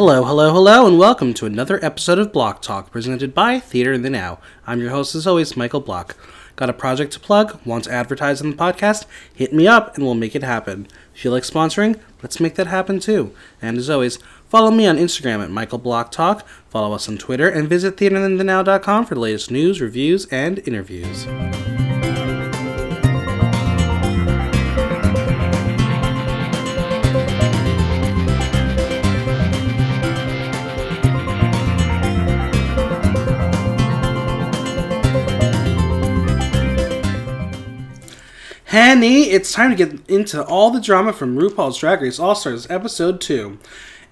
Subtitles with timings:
[0.00, 4.00] Hello, hello, hello, and welcome to another episode of Block Talk presented by Theater in
[4.00, 4.38] the Now.
[4.66, 6.16] I'm your host, as always, Michael Block.
[6.56, 7.60] Got a project to plug?
[7.66, 9.04] Want to advertise on the podcast?
[9.34, 10.88] Hit me up and we'll make it happen.
[11.12, 12.00] Feel like sponsoring?
[12.22, 13.34] Let's make that happen too.
[13.60, 17.50] And as always, follow me on Instagram at Michael Block Talk, follow us on Twitter,
[17.50, 21.26] and visit theaterinthenow.com for the latest news, reviews, and interviews.
[38.70, 42.70] Henny, it's time to get into all the drama from RuPaul's Drag Race All Stars
[42.70, 43.58] Episode 2.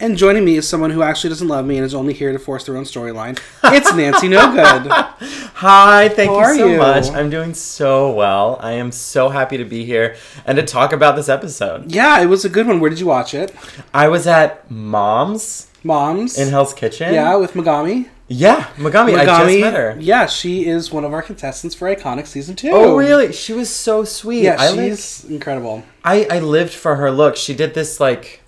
[0.01, 2.41] And joining me is someone who actually doesn't love me and is only here to
[2.41, 3.39] force their own storyline.
[3.63, 4.91] It's Nancy No Good.
[4.91, 6.77] Hi, thank How you so you?
[6.79, 7.09] much.
[7.09, 8.59] I'm doing so well.
[8.61, 11.93] I am so happy to be here and to talk about this episode.
[11.93, 12.81] Yeah, it was a good one.
[12.81, 13.55] Where did you watch it?
[13.95, 16.37] I was at Mom's Mom's.
[16.37, 17.15] in Hell's Kitchen.
[17.15, 18.09] yeah, with Megami.
[18.31, 19.17] Yeah, Megami.
[19.19, 19.97] I just met her.
[19.99, 22.71] Yeah, she is one of our contestants for Iconic Season 2.
[22.71, 23.33] Oh, really?
[23.33, 24.43] She was so sweet.
[24.43, 25.83] Yeah, I like- she's incredible.
[26.05, 27.37] I, I lived for her look.
[27.37, 28.43] She did this like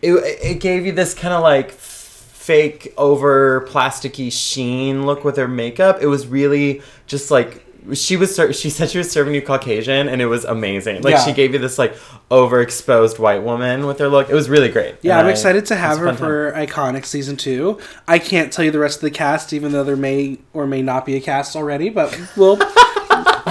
[0.00, 5.48] it, it gave you this kind of like fake over plasticky sheen look with her
[5.48, 5.98] makeup.
[6.00, 10.08] It was really just like she was ser- she said she was serving you Caucasian
[10.08, 11.02] and it was amazing.
[11.02, 11.24] Like Yeah.
[11.24, 11.94] she gave you this like
[12.30, 14.28] overexposed white woman with her look.
[14.30, 14.96] It was really great.
[15.02, 16.26] Yeah, And I'm I- excited to have her fun time.
[16.26, 17.78] for Iconic Season 2.
[18.08, 20.82] I can't tell you the rest of the cast, even though there may or may
[20.82, 22.58] not be a cast already, but we'll.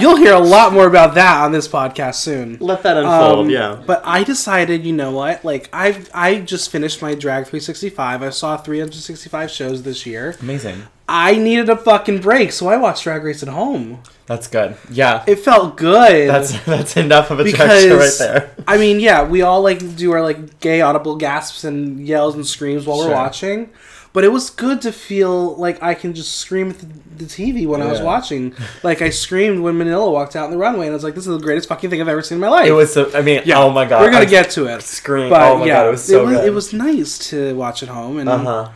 [0.00, 2.58] you'll hear a lot more about that on this podcast soon.
[2.60, 3.80] let that unfold, Um, yeah.
[3.86, 5.44] But I decided, you know what?
[5.44, 8.22] Like I I just finished my Drag 365.
[8.22, 10.34] I saw 365 shows this year.
[10.42, 10.82] Amazing.
[11.08, 14.02] I needed a fucking break, so I watched Drag Race at home.
[14.26, 14.76] That's good.
[14.90, 15.22] Yeah.
[15.26, 16.28] It felt good.
[16.28, 18.54] that's that's enough of a drag right there.
[18.66, 22.44] I mean, yeah, we all like do our like gay audible gasps and yells and
[22.44, 23.70] screams while we're watching.
[24.12, 27.66] But it was good to feel like I can just scream at the, the TV
[27.66, 28.54] when I was watching.
[28.82, 31.26] Like I screamed when Manila walked out in the runway, and I was like, "This
[31.26, 33.20] is the greatest fucking thing I've ever seen in my life." It was so I
[33.20, 34.00] mean, Yeah, oh my god.
[34.00, 34.82] We're gonna I get to it.
[34.82, 35.28] scream.
[35.28, 36.46] But oh my yeah, god, it was so it was, good.
[36.46, 38.70] it was nice to watch at home, and uh-huh.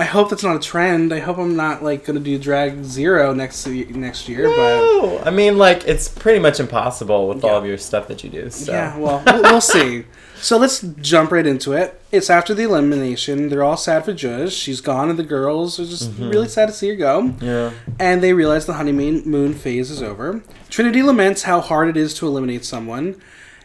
[0.00, 1.12] I hope that's not a trend.
[1.12, 4.44] I hope I'm not like gonna do drag zero next next year.
[4.44, 7.50] But No, I mean, like it's pretty much impossible with Yeah.
[7.50, 8.48] all of your stuff that you do.
[8.50, 8.72] So.
[8.72, 10.04] yeah, well, we'll, we'll see.
[10.40, 10.80] So let's
[11.12, 12.00] jump right into it.
[12.10, 13.50] It's after the elimination.
[13.50, 14.52] They're all sad for Judge.
[14.54, 16.30] She's gone, and the girls are just Mm-hmm.
[16.30, 17.34] really sad to see her go.
[17.42, 17.72] yeah.
[17.98, 20.42] And they realize the honeymoon moon phase is over.
[20.70, 23.20] Trinity laments how hard it is to eliminate someone.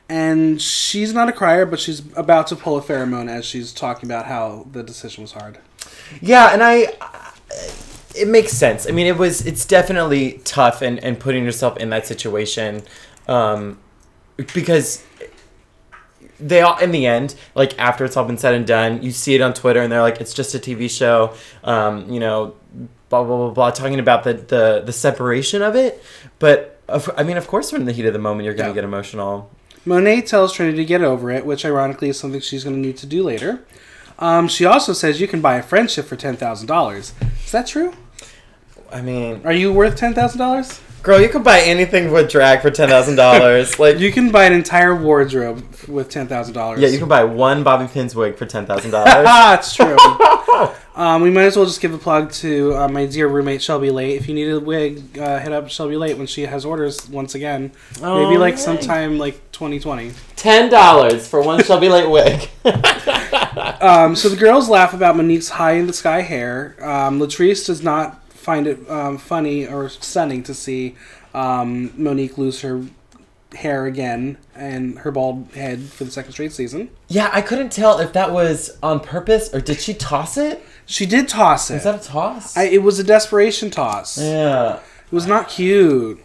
[0.09, 3.71] And she's not a crier, but she's about to pull a Farrah Moan as she's
[3.71, 5.57] talking about how the decision was hard.
[6.21, 6.87] Yeah, and I,
[8.15, 8.87] it makes sense.
[8.87, 12.83] I mean, it was, it's definitely tough, and and putting yourself in that situation,
[13.27, 13.79] um,
[14.53, 15.03] because
[16.39, 19.35] they all in the end, like after it's all been said and done, you see
[19.35, 21.33] it on Twitter, and they're like, it's just a TV show,
[21.63, 22.55] um, you know,
[23.09, 26.03] blah blah blah blah, talking about the the the separation of it,
[26.39, 26.71] but.
[26.87, 28.75] Of, I mean, of course, when in the heat of the moment, you're gonna Yeah.
[28.75, 29.49] get emotional.
[29.85, 32.95] Monet tells Trinity to get over it, which ironically is something she's going to need
[32.97, 33.63] to do later.
[34.19, 37.13] Um, she also says you can buy a friendship for ten thousand dollars.
[37.45, 37.93] Is that true?
[38.91, 40.79] I mean, Are you worth ten thousand dollars?
[41.03, 43.77] Girl, you can buy anything with drag for ten thousand dollars.
[43.79, 46.79] Like, You can buy an entire wardrobe with ten thousand dollars.
[46.79, 49.13] yeah, you can buy one Bobby Pins wig for ten thousand dollars.
[49.25, 49.97] That's true.
[50.95, 53.91] um, we might as well just give a plug to uh, my dear roommate Shelby
[53.91, 54.15] Late.
[54.15, 57.35] If you need a wig, uh, hit up Shelby Late when she has orders once
[57.35, 57.71] again.
[58.01, 58.59] Maybe like Alright.
[58.59, 60.11] sometime like 2020.
[60.37, 62.49] Ten dollars for one Shelby Late wig.
[63.81, 66.75] Um, so the girls laugh about Monique's high in the sky hair.
[66.79, 70.95] Um, Latrice does not find it um, funny or stunning to see
[71.33, 72.83] um, Monique lose her
[73.53, 76.89] hair again and her bald head for the second straight season.
[77.07, 80.61] yeah, I couldn't tell if that was on purpose or did she toss it?
[80.85, 81.75] She did toss it.
[81.75, 82.57] Is that a toss?
[82.57, 84.17] I, it was a desperation toss.
[84.19, 84.79] yeah.
[85.05, 86.21] It was not cute.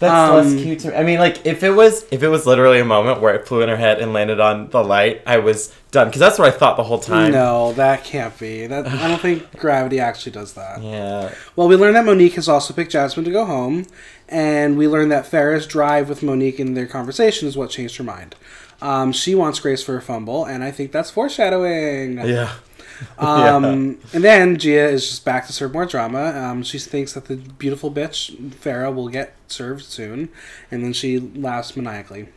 [0.00, 0.94] That's Um, less cute to me.
[0.96, 3.60] I mean, like if it was if it was literally a moment where it flew
[3.60, 6.50] in her head and landed on the light, I was done because that's what I
[6.50, 7.32] thought the whole time.
[7.32, 8.66] No, that can't be.
[8.66, 10.82] That I don't think gravity actually does that.
[10.82, 11.30] Yeah.
[11.54, 13.84] Well, we learned that Monique has also picked Jasmine to go home,
[14.28, 18.04] and we learned that Farrah's drive with Monique in their conversation is what changed her
[18.04, 18.34] mind.
[18.82, 22.16] Um, she wants Grace for a fumble, and I think that's foreshadowing.
[22.26, 22.52] Yeah.
[23.18, 26.32] Um, And then Gia is just back to serve more drama.
[26.36, 30.28] Um, she thinks that the beautiful bitch Farrah will get served soon,
[30.70, 32.28] and then she laughs maniacally.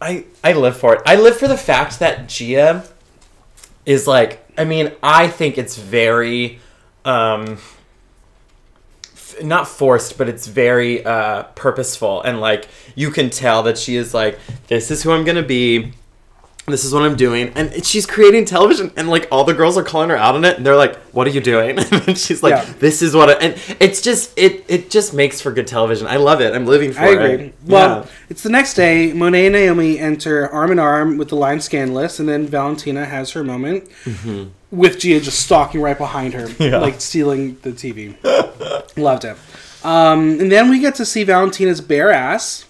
[0.00, 1.02] I I live for it.
[1.06, 2.84] I live for the fact that Gia
[3.84, 4.44] is like.
[4.58, 6.60] I mean, I think it's very,
[7.04, 7.58] um,
[9.14, 13.96] f- not forced, but it's very uh, purposeful, and like you can tell that she
[13.96, 14.38] is like,
[14.68, 15.92] this is who I'm gonna be.
[16.66, 17.52] This is what I'm doing.
[17.54, 20.56] And she's creating television, and like all the girls are calling her out on it,
[20.56, 22.72] and they're like, "What are you doing?" and she's like, Yeah.
[22.80, 26.06] "This is what." I, and it's just it it just makes for good television.
[26.06, 26.54] I love it.
[26.54, 27.14] I'm living for I it.
[27.34, 27.52] agree.
[27.66, 28.10] Well, Yeah.
[28.28, 29.12] it's the next day.
[29.12, 33.30] Monet and Naomi enter arm in arm with the line scandalous, and then Valentina has
[33.32, 33.88] her moment
[34.72, 36.62] with Gia just stalking right behind her, Mm-hmm.
[36.64, 36.78] Yeah.
[36.78, 38.16] like stealing the TV.
[38.96, 39.36] Loved it.
[39.84, 42.64] Um, and then we get to see Valentina's bare ass.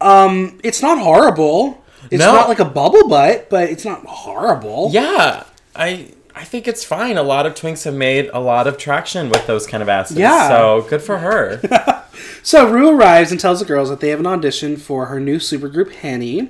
[0.00, 1.81] Um, it's not horrible.
[2.12, 2.32] It's No.
[2.32, 4.90] not like a bubble butt, but it's not horrible.
[4.92, 5.44] yeah,
[5.74, 7.16] I I think it's fine.
[7.18, 10.16] A lot of twinks have made a lot of traction with those kind of asses.
[10.16, 10.48] Yeah.
[10.48, 11.60] So good for her.
[12.44, 15.36] So Rue arrives and tells the girls that they have an audition for her new
[15.38, 16.48] supergroup, Henny.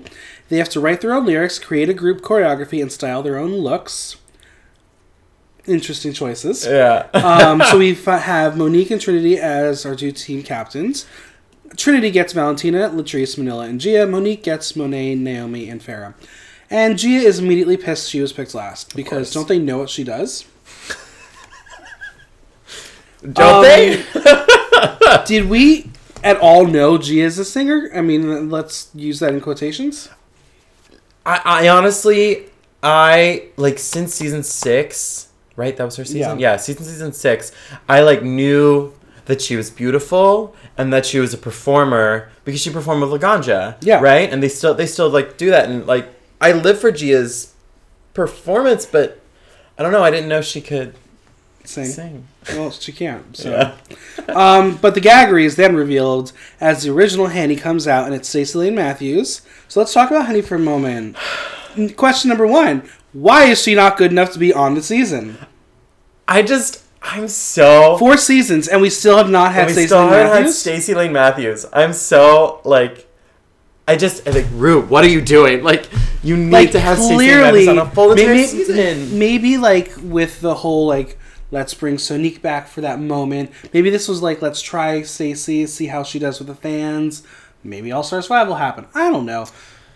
[0.49, 3.53] They have to write their own lyrics, create a group choreography, and style their own
[3.55, 4.17] looks.
[5.67, 6.67] Interesting choices.
[6.67, 7.07] yeah.
[7.15, 11.07] Um, so we have Monique and Trinity as our two team captains.
[11.77, 14.07] Trinity gets Valentina, Latrice, Manila, and Gia.
[14.07, 16.15] Monique gets Monet, Naomi, and Farrah.
[16.71, 20.05] And Gia is immediately pissed she was picked last because don't they know what she
[20.05, 20.47] does?
[23.23, 24.05] Don't Um, they?
[25.27, 25.91] Did we
[26.25, 27.91] at all know Gia is a singer?
[27.95, 30.09] I mean, let's use that in quotations.
[31.25, 32.47] I, I honestly,
[32.83, 35.77] I like since season six, right?
[35.77, 36.39] That was her season.
[36.41, 36.53] Yeah.
[36.53, 37.53] Yeah, season season six.
[37.89, 38.93] I like knew
[39.27, 43.77] that she was beautiful and that she was a performer because she performed with Laganja.
[43.81, 44.01] Yeah.
[44.01, 44.31] Right.
[44.33, 46.09] And they still they still like do that and like
[46.41, 47.55] I live for Gia's
[48.15, 49.21] performance, but
[49.79, 50.03] I don't know.
[50.03, 50.95] I didn't know she could
[51.65, 51.85] Sing.
[51.85, 52.27] sing.
[52.51, 53.37] Well, she can't.
[53.37, 53.51] So.
[53.51, 53.75] Yeah.
[54.29, 58.29] Um, but the gaggery is then revealed as the original Henny comes out, and it's
[58.29, 59.43] Stacey Lane Matthews.
[59.67, 61.17] So let's talk about Henny for a moment.
[61.97, 65.39] Question number one: Why is she not good enough to be on the season?
[66.29, 70.11] I just I'm so Four seasons, and we still have not had Stacey still Lane
[70.11, 70.59] Matthews.
[70.59, 71.67] Stacey Lane Matthews.
[71.73, 73.09] I'm so like,
[73.89, 74.83] I just I like Rue.
[74.83, 75.63] What are you doing?
[75.65, 75.89] Like,
[76.23, 79.19] you need like to have Stacey Lane clearly, Matthews on a full entire maybe, season.
[79.19, 81.19] maybe like with the whole like.
[81.51, 83.51] Let's bring Sonique back for that moment.
[83.75, 87.25] Maybe this was like, let's try Stacey, see how she does with the fans.
[87.63, 88.87] Maybe All Stars Five will happen.
[88.95, 89.47] I don't know.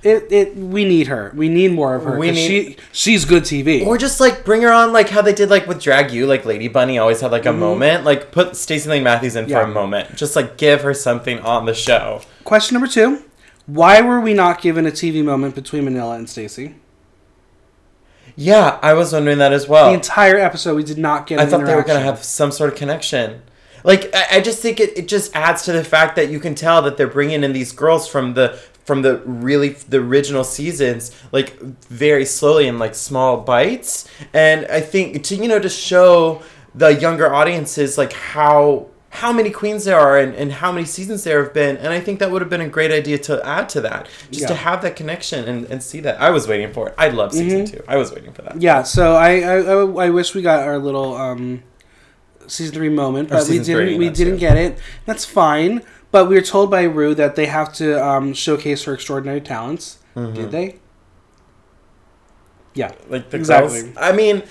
[0.07, 1.33] It, it we need her.
[1.35, 2.17] We need more of her.
[2.19, 3.85] We need- she she's good TV.
[3.85, 6.45] Or just like bring her on like how they did like with Drag U, like
[6.45, 8.05] Lady Bunny always had like a moment.
[8.05, 9.51] Like put Stacey Lane Matthews in Mm-hmm.
[9.53, 9.65] Yeah.
[9.65, 10.15] for a moment.
[10.17, 12.23] Just like give her something on the show.
[12.45, 13.25] Question number two:
[13.67, 16.77] Why were we not given a TV moment between Manila and Stacey?
[18.37, 19.89] Yeah, I was wondering that as well.
[19.89, 21.39] The entire episode, we did not get.
[21.41, 23.43] I thought they were gonna have some sort of connection.
[23.83, 26.55] Like I, I just think it, it just adds to the fact that you can
[26.55, 31.11] tell that they're bringing in these girls from the from the really the original seasons
[31.33, 36.41] like very slowly in like small bites and i think to you know to show
[36.75, 41.25] the younger audiences like how how many queens there are and, and how many seasons
[41.25, 43.69] there have been and i think that would have been a great idea to add
[43.69, 46.89] to that just to have that connection and, and see that i was waiting for
[46.89, 47.77] it i love season Mm-hmm.
[47.79, 50.79] two i was waiting for that Yeah, so I, I I wish we got our
[50.79, 51.63] little um
[52.47, 53.65] season three moment, but we didn't.
[53.65, 54.41] three, we didn't it.
[54.41, 54.79] get it.
[55.05, 55.83] That's fine.
[56.17, 59.99] But we were told by Rue that they have to um, showcase her extraordinary talents.
[60.15, 60.33] Mm-hmm.
[60.35, 60.77] Did they?
[62.73, 63.83] Yeah, like the Exactly.
[63.83, 64.43] girls i mean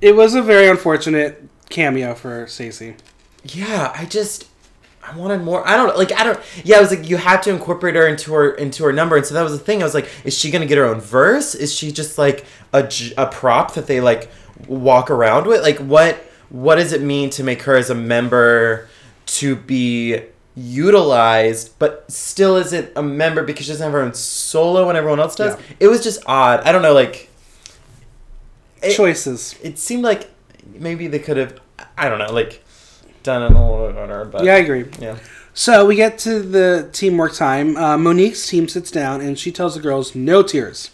[0.00, 2.96] it was a very unfortunate cameo for Stacey.
[3.44, 4.46] yeah i just
[5.06, 7.50] i wanted more i don't like i don't yeah i was like you have to
[7.50, 9.92] incorporate her into her into her number and so that was the thing i was
[9.94, 13.74] like is she gonna get her own verse is she just like a a prop
[13.74, 14.30] that they like
[14.66, 16.16] walk around with like what
[16.48, 18.88] what does it mean to make her as a member
[19.26, 20.20] to be
[20.56, 25.20] utilized but still isn't a member because she doesn't have her own solo when everyone
[25.20, 25.62] else does Yeah.
[25.80, 27.28] it was just odd i don't know like
[28.82, 29.54] it- Choices.
[29.62, 30.28] it seemed like
[30.74, 31.58] maybe they could have
[31.96, 32.62] I don't know, like
[33.22, 34.86] done it a little bit better, but Yeah, I agree.
[34.98, 35.16] yeah.
[35.52, 37.76] So we get to the teamwork time.
[37.76, 40.90] Uh, Monique's team sits down and she tells the girls no tears.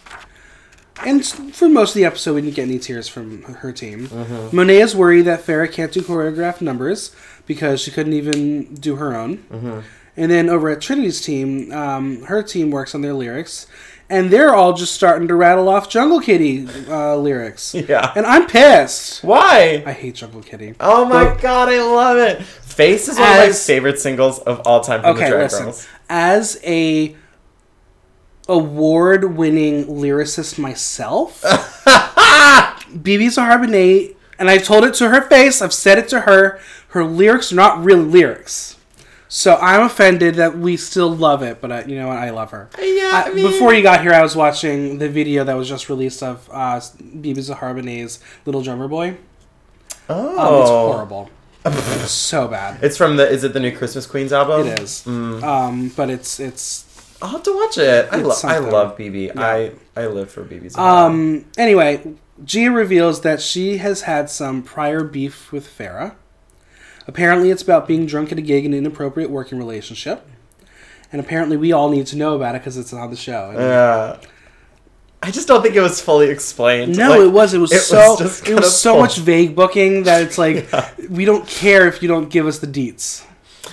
[1.05, 4.09] And for most of the episode, we didn't get any tears from her team.
[4.51, 9.15] Monet is worried that Farrah can't do choreographed numbers because she couldn't even do her
[9.15, 9.83] own.
[10.19, 13.67] And then over at Trinity's team, um, her team works on their lyrics,
[14.09, 17.75] and they're all just starting to rattle off Jungle Kitty uh, lyrics.
[17.87, 18.11] Yeah.
[18.15, 19.23] And I'm pissed.
[19.23, 19.83] Why?
[19.85, 20.73] I hate Jungle Kitty.
[20.79, 22.41] Oh my But- god, I love it.
[22.43, 25.63] Face is one of my favorite singles of all time from Okay, the Drag listen.
[25.65, 25.87] Girls.
[26.09, 27.15] As a
[28.49, 35.61] award-winning lyricist myself, BeBe Zahara Benet, and I've told it to her face.
[35.61, 36.59] I've said it to her.
[36.89, 38.75] Her lyrics are not really lyrics.
[39.29, 42.17] So I'm offended that we still love it, but I, you know what?
[42.17, 42.69] I love her.
[42.79, 45.89] Yeah, I- I before you got here, I was watching the video that was just
[45.89, 47.73] released of uh, BeBe Zahara
[48.45, 49.17] Little Drummer Boy.
[50.09, 51.29] Oh, Um, it's horrible.
[52.07, 52.81] so bad.
[52.81, 53.27] It's from the.
[53.29, 54.65] Is it the new Christmas Queens album?
[54.67, 55.05] It is.
[55.05, 56.85] Um, but it's it's
[57.21, 58.07] I'll have to watch it.
[58.11, 59.27] I, lo- I love BeBe.
[59.27, 59.41] Yeah.
[59.41, 60.77] I I live for BeBe's.
[60.77, 61.45] Um.
[61.57, 66.15] Anyway, Gia reveals that she has had some prior beef with Farrah.
[67.07, 70.27] Apparently, it's about being drunk at a gig and an inappropriate working relationship.
[71.11, 73.51] And apparently, we all need to know about it because it's on the show.
[73.55, 74.19] Yeah.
[75.23, 76.95] I just don't think it was fully explained.
[76.97, 77.53] no, Like, it was.
[77.53, 78.17] It was it so.
[78.19, 79.01] just it was so full.
[79.01, 80.69] much vague booking that it's like
[81.09, 83.25] we don't care if you don't give us the deets.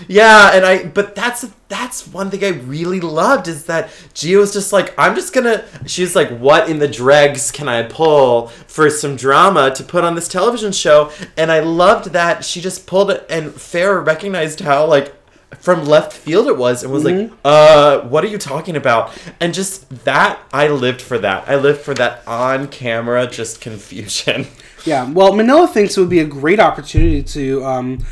[0.08, 4.52] Yeah, and I but that's that's one thing I really loved is that Gio was
[4.52, 8.90] just like I'm just gonna she's like what in the dregs can I pull for
[8.90, 11.10] some drama to put on this television show?
[11.36, 15.14] And I loved that she just pulled it and Farrah recognized how like
[15.58, 19.16] from left field it was and was like uh what are you talking about?
[19.40, 21.48] And just that I lived for that.
[21.48, 24.46] I lived for that on camera just confusion.
[24.84, 25.10] Yeah.
[25.10, 28.04] Well, Manila thinks it would be a great opportunity to um,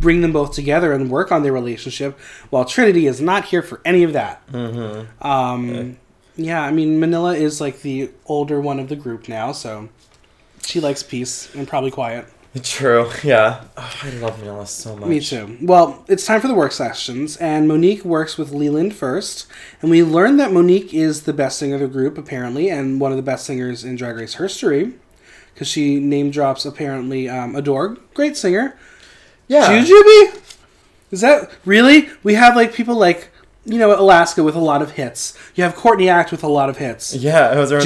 [0.00, 2.18] bring them both together and work on their relationship,
[2.50, 4.46] while Trinity is not here for any of that.
[4.48, 5.26] Mm-hmm.
[5.26, 5.98] Um,
[6.36, 9.88] yeah, I mean, Manila is like the older one of the group now, so
[10.62, 12.26] she likes peace and probably quiet.
[12.62, 15.58] true yeah oh, I love Manila so much Me too.
[15.60, 19.46] Well, it's time for the work sessions, and Monique works with Leland first.
[19.82, 23.12] And we learn that Monique is the best singer of the group, apparently, and one
[23.12, 24.94] of the best singers in Drag Race history.
[25.52, 28.76] Because she name drops, apparently, um, Adore, great singer.
[29.48, 30.42] Yeah Jujubee?
[31.10, 32.10] Is that really?
[32.22, 33.30] We have like people like,
[33.64, 35.36] you know, Alaska with a lot of hits.
[35.54, 37.14] You have Courtney Act with a lot of hits.
[37.14, 37.80] Yeah, it was her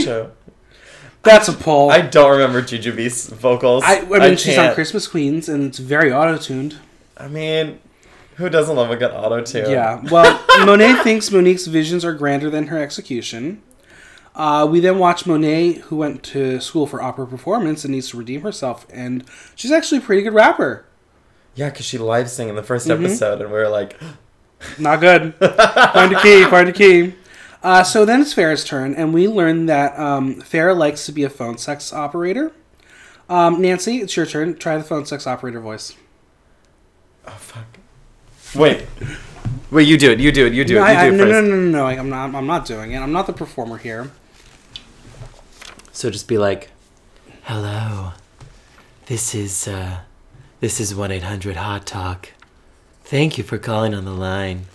[0.00, 0.32] show.
[1.22, 1.90] That's a poll.
[1.90, 3.84] I I, don't remember Jujubee's vocals.
[3.86, 4.74] I, mean, she's on can't.
[4.74, 6.78] Christmas Queens, and it's very auto tuned.
[7.16, 7.78] I mean,
[8.36, 9.70] who doesn't love a good auto tune?
[9.70, 10.00] Yeah.
[10.10, 13.62] Well, Monet thinks Monique's visions are grander than her execution.
[14.34, 18.16] Uh, we then watch Monet, who went to school for opera performance and needs to
[18.16, 19.24] redeem herself, and
[19.54, 20.86] she's actually a pretty good rapper.
[21.60, 23.04] Yeah, because she live sang in the 1st Mm-hmm.
[23.04, 24.00] episode, and we were like,
[24.78, 25.34] Not good.
[25.34, 26.44] find a key.
[26.44, 27.14] Find a key.
[27.62, 31.24] Uh, so then it's Farrah's turn, and we learn that um, Farrah likes to be
[31.24, 32.52] a phone sex operator.
[33.28, 34.56] Um, Nancy, it's your turn.
[34.56, 35.94] Try the phone sex operator voice.
[37.26, 37.66] oh fuck.
[38.54, 38.86] Wait,
[39.70, 40.18] wait, you do it.
[40.20, 40.52] You do it.
[40.54, 40.92] You do no, it.
[40.92, 41.32] You I, do it no, first.
[41.32, 41.86] no, no, no, no.
[41.86, 42.34] I'm not.
[42.34, 42.98] I'm not doing it.
[42.98, 44.10] I'm not the performer here.
[45.92, 46.70] So just be like,
[47.42, 48.12] "Hello,
[49.06, 50.00] this is uh,
[50.60, 52.30] this is one eight hundred Hot Talk.
[53.04, 54.66] Thank you for calling on the line.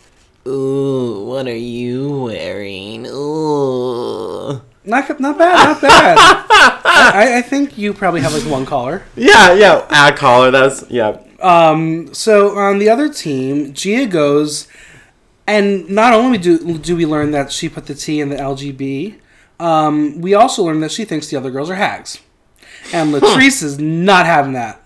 [0.47, 3.07] Ooh, what are you wearing?
[3.07, 5.65] Ooh." Not, not bad.
[5.65, 6.17] Not bad.
[6.85, 9.03] I, I think you probably have like one caller.
[9.15, 9.85] Yeah, yeah.
[9.89, 10.51] Ad caller.
[10.51, 11.19] That's yeah.
[11.39, 14.67] Um, so on the other team, Gia goes,
[15.47, 19.19] and not only do do we learn that she put the T in the LGB,
[19.59, 22.19] um, we also learn that she thinks the other girls are hags,
[22.93, 24.84] and Latrice is not having that.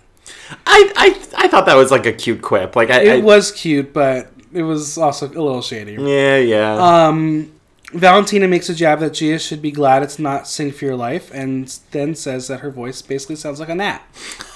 [0.65, 2.75] I, I I thought that was like a cute quip.
[2.75, 5.93] Like I, It I was cute, but it was also a little shady.
[5.93, 6.73] yeah yeah.
[7.07, 7.51] Um,
[7.93, 11.31] Valentina makes a jab that Gia should be glad it's not "Sing for Your Life,"
[11.33, 14.01] and then says that her voice basically sounds like a gnat.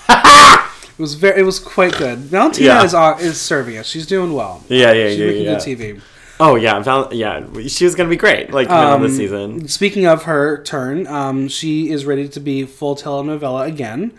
[0.09, 2.19] it was very, it was quite good.
[2.19, 2.83] Valentina Yeah.
[2.83, 3.87] is uh, is serving us.
[3.87, 4.63] She's doing well.
[4.69, 5.51] yeah yeah She's yeah making yeah.
[5.55, 5.59] good
[5.97, 6.01] TV.
[6.39, 7.43] Oh yeah, Val- yeah.
[7.67, 8.51] She was gonna be great.
[8.51, 9.67] Like middle of the Um, season.
[9.67, 14.11] Speaking of her turn, um, she is ready to be full telenovela again,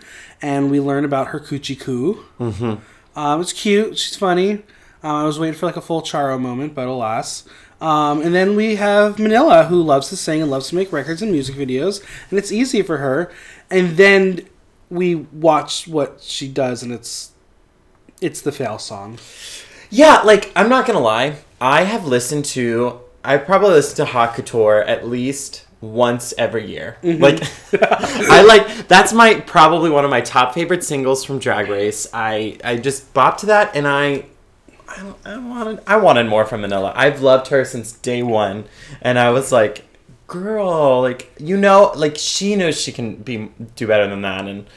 [0.45, 2.23] and we learn about her coochie coo.
[2.39, 3.19] Mm-hmm.
[3.19, 3.97] Um, it's cute.
[3.97, 4.63] She's funny.
[5.01, 7.45] Um, I was waiting for like a full Charo moment, but alas.
[7.81, 11.23] Um, and then we have Manila, who loves to sing and loves to make records
[11.23, 13.31] and music videos, and it's easy for her.
[13.71, 14.47] And then
[14.91, 17.31] we watch what she does, and it's
[18.21, 19.17] it's the fail song.
[19.89, 21.37] Yeah, like I'm not gonna lie.
[21.59, 23.01] I have listened to.
[23.23, 26.97] I probably listened to Hot Couture at least once every year.
[27.03, 27.21] Mm-hmm.
[27.21, 27.41] Like,
[28.31, 32.07] I like that's my probably one of my top favorite singles from Drag Race.
[32.13, 34.25] I I just bopped to that, and I.
[34.87, 36.93] I, I wanted I wanted more from Manila.
[36.95, 38.65] I've loved her since day one,
[39.01, 39.83] and I was like,
[40.27, 44.67] "Girl, like you know, like she knows she can be do better than that." And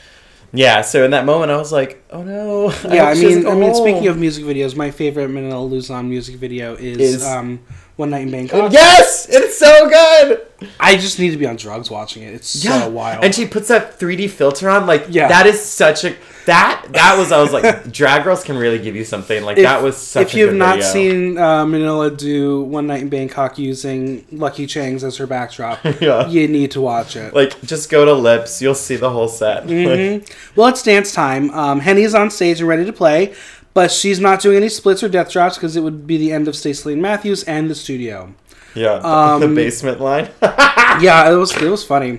[0.52, 3.74] yeah, so in that moment, I was like, "Oh no!" yeah, I mean, I mean,
[3.74, 7.60] speaking of music videos, my favorite Manila Luzon music video is, Is- um,
[7.98, 10.40] "One Night in Bangkok." Yes, it's so good.
[10.80, 12.34] I just need to be on drugs watching it.
[12.34, 13.24] It's so wild.
[13.24, 14.86] And she puts that 3D filter on.
[14.86, 15.28] Like, Yeah.
[15.28, 16.14] that is such a
[16.46, 19.44] that that was I was like, drag girls can really give you something.
[19.44, 20.90] Like If- that was such if you've good not video.
[20.90, 26.26] seen uh, Manila do "One Night in Bangkok" using Lucky Chang's as her backdrop, Yeah.
[26.26, 27.34] you need to watch it.
[27.34, 29.66] like, just go to Lips, you'll see the whole set.
[29.66, 30.14] Mm-hmm.
[30.24, 31.50] Like, Well, it's dance time.
[31.50, 33.34] Um, Henny's on stage and ready to play,
[33.78, 36.48] but she's not doing any splits or death drops because it would be the end
[36.48, 38.34] of Stacey Lane Matthews and the studio.
[38.74, 40.30] yeah, the, Um, the basement line.
[41.00, 42.18] yeah, it was it was funny.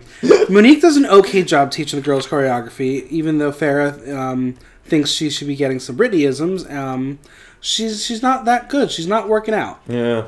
[0.49, 5.29] Monique does an okay job teaching the girls choreography, even though Farrah um, thinks she
[5.29, 6.65] should be getting some Britney-isms.
[6.69, 7.19] Um,
[7.59, 8.89] she's she's not that good.
[8.89, 9.81] She's not working out.
[9.89, 10.27] yeah,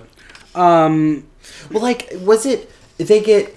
[0.53, 1.27] Um,
[1.71, 2.69] Well, like, was it?
[2.97, 3.55] They get.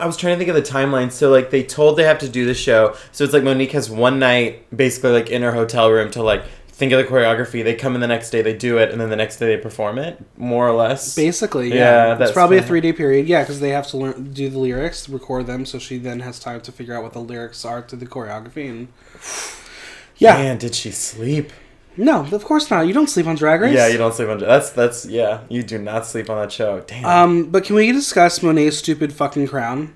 [0.00, 1.12] I was trying to think of the timeline.
[1.12, 2.96] So, like, they told they have to do the show.
[3.12, 6.42] So it's like Monique has one night, basically, like in her hotel room to like
[6.74, 7.62] think of the choreography.
[7.62, 9.62] They come in the next day, they do it, and then the next day they
[9.62, 11.14] perform it, more or less.
[11.14, 13.26] basically, yeah, Yeah, it's that's probably a three day period.
[13.28, 16.38] Yeah, because they have to learn do the lyrics, record them, so she then has
[16.38, 18.68] time to figure out what the lyrics are to the choreography.
[18.68, 18.88] And
[20.16, 21.52] yeah, Man, did she sleep?
[21.96, 22.88] no, of course not.
[22.88, 23.74] You don't sleep on Drag Race.
[23.74, 24.38] Yeah, you don't sleep on.
[24.38, 25.42] That's that's yeah.
[25.48, 26.80] You do not sleep on that show.
[26.80, 27.04] Damn.
[27.04, 29.94] Um, but can we discuss Monet's stupid fucking crown?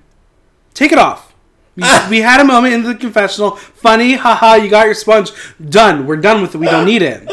[0.73, 1.28] Take it off.
[1.79, 3.55] We, we had a moment in the confessional.
[3.55, 5.31] Funny, haha, you got your sponge.
[5.69, 6.05] Done.
[6.05, 6.57] We're done with it.
[6.57, 7.27] We don't need it.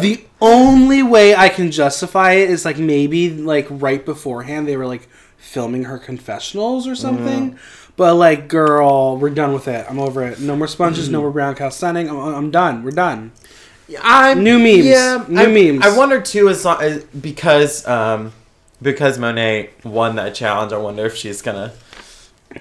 [0.00, 4.86] The only way I can justify it is like maybe like right beforehand they were
[4.86, 5.08] like
[5.38, 7.52] filming her confessionals or something.
[7.52, 7.58] Mm.
[7.96, 9.86] But like, girl, we're done with it.
[9.88, 10.40] I'm over it.
[10.40, 11.08] No more sponges.
[11.08, 11.22] no mm.
[11.22, 12.10] more brown cow stunning.
[12.10, 12.82] I'm, I'm done.
[12.82, 13.32] We're done.
[14.02, 14.86] I'm, New memes.
[14.86, 15.84] Yeah, New I, memes.
[15.84, 18.32] I wonder too, as long as because um
[18.80, 20.72] because Monet won that challenge.
[20.72, 21.72] I wonder if she's gonna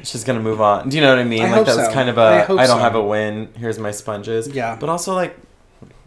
[0.04, 0.90] she's gonna move on.
[0.90, 1.42] Do you know what I mean?
[1.42, 1.94] I like hope that was so.
[1.94, 2.84] kind of I a hope I don't so.
[2.84, 3.54] have a win.
[3.58, 4.48] Here's my sponges.
[4.48, 4.76] Yeah.
[4.80, 5.38] but also like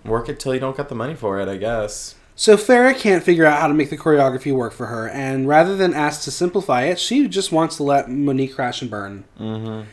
[0.04, 1.48] work it till you don't got the money for it.
[1.48, 2.14] I guess.
[2.38, 5.74] So Farrah can't figure out how to make the choreography work for her, and rather
[5.74, 9.24] than ask to simplify it, she just wants to let Monique crash and burn.
[9.40, 9.88] Mm-hmm.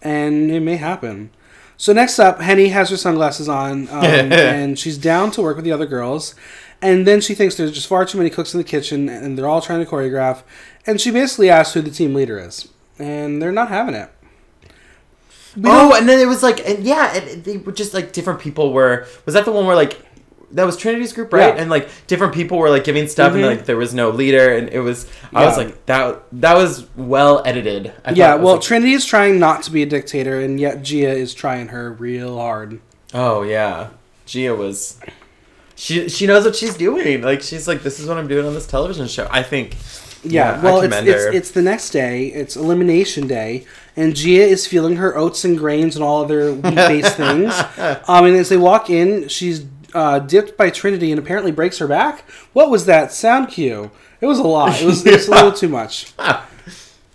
[0.00, 1.30] And it may happen.
[1.76, 5.64] So next up, Henny has her sunglasses on, um, and she's down to work with
[5.64, 6.36] the other girls.
[6.80, 9.48] And then she thinks there's just far too many cooks in the kitchen, and they're
[9.48, 10.42] all trying to choreograph.
[10.86, 14.10] And she basically asks who the team leader is, and they're not having it.
[15.56, 18.40] We oh, and then it was like, and yeah, and they were just like different
[18.40, 19.06] people were.
[19.24, 19.98] Was that the one where like
[20.52, 21.54] that was Trinity's group, right?
[21.54, 21.60] Yeah.
[21.60, 23.46] And like different people were like giving stuff, and Mhm.
[23.46, 25.06] like there was no leader, and it was.
[25.34, 26.22] I was like that.
[26.32, 27.92] That was well edited.
[28.04, 30.38] I yeah, thought it was, well, like- Trinity is trying not to be a dictator,
[30.40, 32.80] and yet Gia is trying her real hard.
[33.14, 33.88] Oh yeah,
[34.26, 34.98] Gia was.
[35.74, 37.22] She she knows what she's doing.
[37.22, 39.26] Like she's like, this is what I'm doing on this television show.
[39.30, 39.76] I think.
[40.24, 42.26] Yeah, I well, it's, it's it's the next day.
[42.26, 47.14] It's elimination day, and Gia is feeling her oats and grains and all other wheat-based
[47.16, 47.54] things.
[48.08, 51.86] Um, and as they walk in, she's uh, dipped by Trinity and apparently breaks her
[51.86, 52.28] back.
[52.52, 53.90] What was that sound cue?
[54.20, 54.80] It was a lot.
[54.80, 56.12] It was, it was a little too much.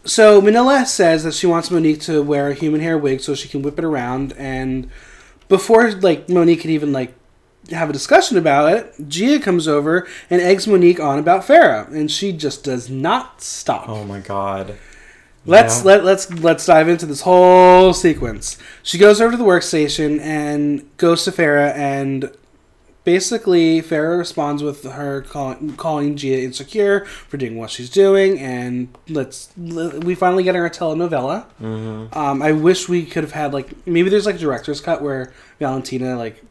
[0.06, 3.48] So Manila says that she wants Monique to wear a human hair wig so she
[3.48, 4.34] can whip it around.
[4.34, 4.90] And
[5.48, 7.14] before like Monique can even like
[7.72, 12.10] have a discussion about it, Gia comes over and eggs Monique on about Farrah, and
[12.12, 13.88] she just does not stop.
[13.88, 14.76] Oh my god.
[15.46, 15.84] Let's Yeah.
[15.92, 18.58] let let's let's dive into this whole sequence.
[18.82, 22.32] She goes over to the workstation and goes to Farrah and
[23.04, 28.88] basically Farrah responds with her calling calling Gia insecure for doing what she's doing and
[29.10, 31.46] let's we finally get her a telenovela.
[31.62, 32.18] Mm-hmm.
[32.18, 35.34] Um, I wish we could have had like maybe there's like a director's cut where
[35.60, 36.42] Valentina like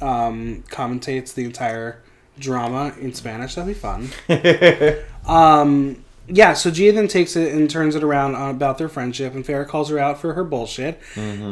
[0.00, 2.02] um, commentates the entire
[2.38, 3.54] drama in Spanish.
[3.54, 4.08] That'd be fun.
[5.26, 9.34] Um, yeah, so Gia then takes it and turns it around on, about their friendship,
[9.34, 11.00] and Farrah calls her out for her bullshit.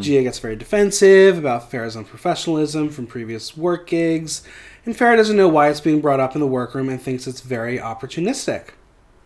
[0.03, 4.43] Gia gets very defensive about Farrah's unprofessionalism from previous work gigs,
[4.85, 7.41] and Farrah doesn't know why it's being brought up in the workroom and thinks it's
[7.41, 8.71] very opportunistic.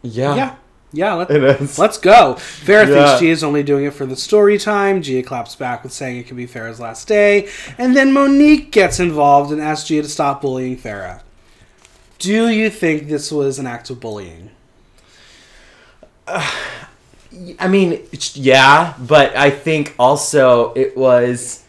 [0.03, 0.35] Yeah.
[0.35, 0.57] Yeah,
[0.93, 1.79] yeah, let, It is.
[1.79, 2.35] let's go.
[2.39, 3.07] Farrah Yeah.
[3.07, 5.03] thinks Gia's only doing it for the story time.
[5.03, 9.01] Gia claps back with saying it could be Farrah's last day, and then Monique gets
[9.01, 11.21] involved and asks Gia to stop bullying Farrah.
[12.19, 14.51] Do you think this was an act of bullying?
[17.59, 18.01] I mean,
[18.35, 21.65] yeah, but I think also it was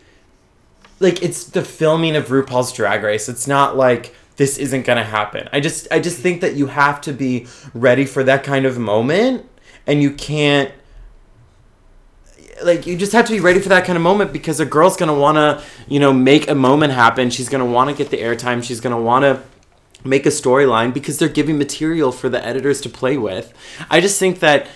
[1.00, 3.28] like it's the filming of RuPaul's Drag Race.
[3.30, 5.48] It's not like this isn't gonna happen.
[5.52, 8.78] I just I just think that you have to be ready for that kind of
[8.78, 9.48] moment,
[9.86, 10.72] and you can't
[12.64, 14.96] like you just have to be ready for that kind of moment because a girl's
[14.96, 17.30] gonna want to you know make a moment happen.
[17.30, 18.64] She's gonna want to get the airtime.
[18.64, 19.42] She's gonna want to
[20.04, 23.54] make a storyline because they're giving material for the editors to play with.
[23.90, 24.68] I just think that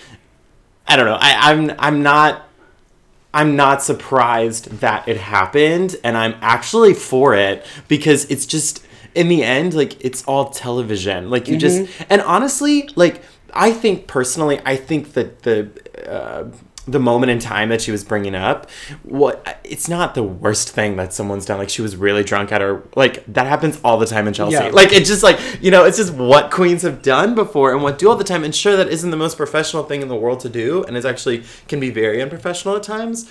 [0.86, 1.18] I don't know.
[1.20, 2.48] I, I'm I'm not
[3.32, 8.82] I'm not surprised that it happened, and I'm actually for it because it's just
[9.14, 11.30] in the end, like it's all television.
[11.30, 15.70] Like you just and honestly, like I think personally, I think that the.
[16.08, 16.50] Uh,
[16.86, 18.70] the moment in time that she was bringing up
[19.02, 22.62] what it's not the worst thing that someone's done like she was really drunk at
[22.62, 24.70] her like that happens all the time in chelsea Yeah.
[24.70, 27.98] like it's just like you know it's just what queens have done before and what
[27.98, 30.40] do all the time and sure that isn't the most professional thing in the world
[30.40, 33.30] to do and it's actually can be very unprofessional at times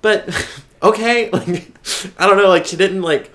[0.00, 0.28] but
[0.84, 1.72] okay like
[2.16, 3.33] i don't know like she didn't like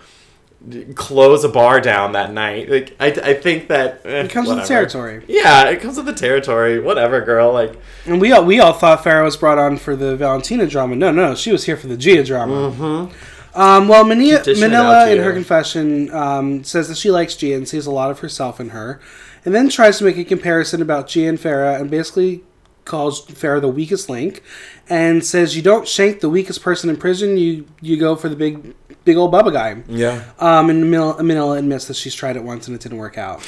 [0.96, 2.70] close a bar down that night.
[2.70, 5.24] Like i, I think that eh, It comes with the territory.
[5.28, 6.80] yeah it comes with the territory.
[6.80, 7.80] Whatever girl like.
[8.06, 10.96] And we all we all thought Farrah was brought on for the Valentina drama.
[10.96, 13.10] No, no, she was here for the Gia drama.
[13.56, 17.36] Um, well, Mania, Keep dishing it Manila in her confession um, says that she likes
[17.36, 19.00] Gia and sees a lot of herself in her,
[19.44, 22.44] and then tries to make a comparison about Gia and Farrah and basically
[22.86, 24.44] calls Farrah the weakest link
[24.88, 28.36] and says you don't shank the weakest person in prison, you you go for the
[28.36, 28.76] big
[29.10, 29.82] big old Bubba guy.
[29.88, 30.24] Yeah.
[30.38, 33.42] Um, and Manila, Manila admits that she's tried it once and it didn't work out.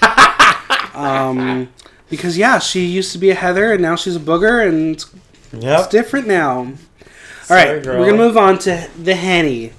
[0.94, 1.68] um,
[2.08, 5.10] because yeah, she used to be a Heather and now she's a booger and it's,
[5.52, 6.58] it's different now.
[6.60, 6.74] All
[7.42, 8.00] Sorry, right, girl.
[8.00, 9.72] we're gonna move on to the Henny.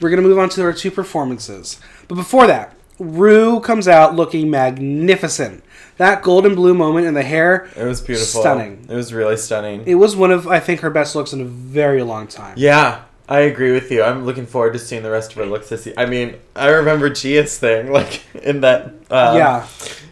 [0.00, 4.50] We're gonna move on to our two performances, but before that, Rue comes out looking
[4.50, 5.62] magnificent.
[5.98, 8.40] That golden blue moment in the hair, It was beautiful.
[8.40, 8.86] Stunning.
[8.88, 9.84] It was really stunning.
[9.86, 12.54] it was one of I think her best looks in a very long time.
[12.56, 14.02] Yeah, I agree with you.
[14.02, 15.94] I'm looking forward to seeing the rest of her looks this year.
[15.96, 19.66] I mean, I remember Gia's thing, like in that um, Yeah.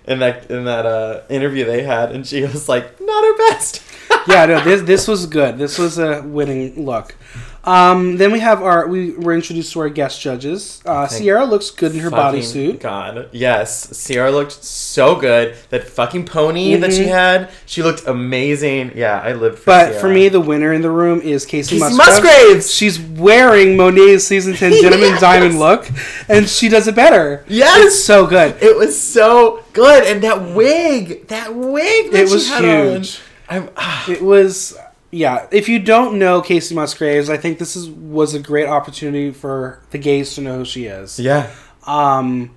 [0.07, 3.83] in that in that uh, interview they had, and she was like, not her best.
[4.29, 5.59] yeah, no, this this was good.
[5.59, 7.17] This was a winning look.
[7.65, 10.81] Um, then we have our we were introduced to our guest judges.
[10.87, 12.81] Uh, Ciara looks good in her bodysuit.
[12.81, 15.55] God, yes, Ciara looked so good.
[15.71, 17.09] That fucking pony that she Mhm.
[17.09, 18.93] had, she looked amazing.
[18.95, 19.67] Yeah, I lived for.
[19.67, 20.01] But Ciara.
[20.01, 21.99] for me, the winner in the room is Kacey, Kacey Musgrave.
[22.25, 22.73] Musgraves.
[22.75, 25.21] She's wearing Monet's season ten Gentleman Yes.
[25.21, 25.91] Diamond look,
[26.29, 27.45] and she does it better.
[27.49, 27.87] Yes!
[27.87, 28.57] it's so good.
[28.63, 32.93] it was so good, and that wig, that wig, that It she was had on.
[32.93, 33.19] huge.
[33.51, 34.77] I'm, ah, It was
[35.11, 35.47] yeah.
[35.51, 39.81] If you don't know Kacey Musgraves, I think this is was a great opportunity for
[39.91, 41.19] the gays to know who she is.
[41.19, 41.51] yeah,
[41.87, 42.55] Um,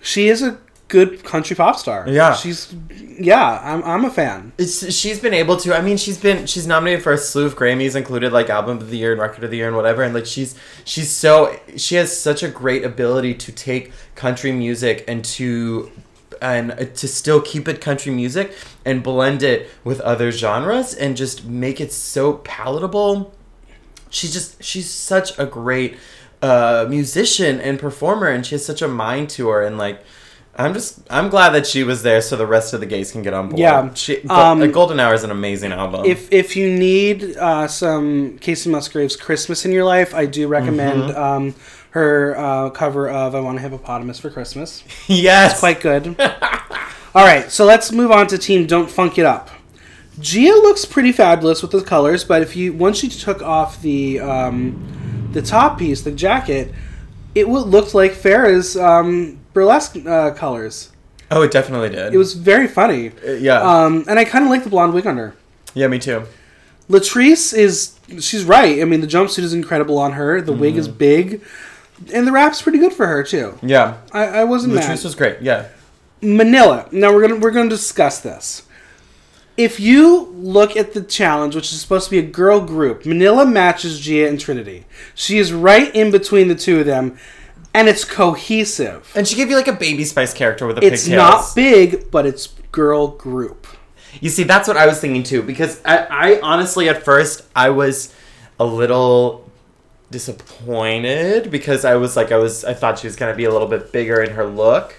[0.00, 0.58] she is a
[0.88, 2.04] good country pop star.
[2.08, 2.34] Yeah.
[2.34, 3.60] she's yeah.
[3.62, 4.52] I'm I'm a fan.
[4.58, 5.76] It's, she's been able to.
[5.76, 8.90] I mean, she's been she's nominated for a slew of Grammys, included like album of
[8.90, 10.02] the year and record of the year and whatever.
[10.02, 15.04] And like she's she's so she has such a great ability to take country music
[15.06, 15.90] and to
[16.40, 18.52] and uh, to still keep it country music
[18.84, 23.32] and blend it with other genres and just make it so palatable.
[24.10, 25.96] She's just she's such a great
[26.42, 30.02] uh, musician and performer, and she has such a mind to her and like.
[30.56, 33.22] I'm just I'm glad that she was there so the rest of the gays can
[33.22, 33.60] get on board.
[33.60, 33.94] Yeah.
[33.94, 36.04] She, Um, um, Golden Hour is an amazing album.
[36.04, 41.02] If if you need uh, some Kacey Musgraves Christmas in your life, I do recommend
[41.02, 41.22] Mm-hmm.
[41.22, 41.54] um,
[41.90, 46.16] her uh, cover of "I Want a Hippopotamus for Christmas." yes, it's Quite good.
[47.14, 49.50] All right, so let's move on to Team Don't Funk It Up.
[50.20, 54.20] Gia looks pretty fabulous with the colors, but if you once she took off the
[54.20, 56.72] um, the top piece, the jacket,
[57.34, 60.90] it looked like Farrah's um, burlesque uh, colors.
[61.32, 62.12] Oh, it definitely did.
[62.12, 65.06] It was very funny, Uh, yeah, um, and I kind of like the blonde wig
[65.06, 65.34] on her.
[65.74, 66.24] yeah, me too.
[66.88, 68.80] Latrice is she's right.
[68.80, 70.40] I mean, the jumpsuit is incredible on her.
[70.40, 70.98] The wig is Mm-hmm.
[70.98, 71.42] big,
[72.12, 73.58] and the rap's pretty good for her too.
[73.62, 74.84] Yeah, I, I wasn't mad.
[74.90, 75.40] Latrice was great.
[75.42, 75.68] Yeah,
[76.22, 76.88] Manila.
[76.92, 78.62] Now we're gonna we're gonna discuss this.
[79.56, 83.44] If you look at the challenge, which is supposed to be a girl group, Manila
[83.44, 84.86] matches Gia and Trinity.
[85.14, 87.18] She is right in between the two of them,
[87.74, 89.12] and it's cohesive.
[89.14, 91.18] and she gave you like a baby Spice character with a It's pigtails.
[91.18, 93.66] not big, but it's girl group.
[94.20, 95.42] You see, that's what I was thinking too.
[95.42, 98.14] Because I, I honestly, at first, I was
[98.58, 99.49] a little
[100.10, 103.68] disappointed because I was like, I was, I thought she was gonna be a little
[103.68, 104.94] bit bigger in her look,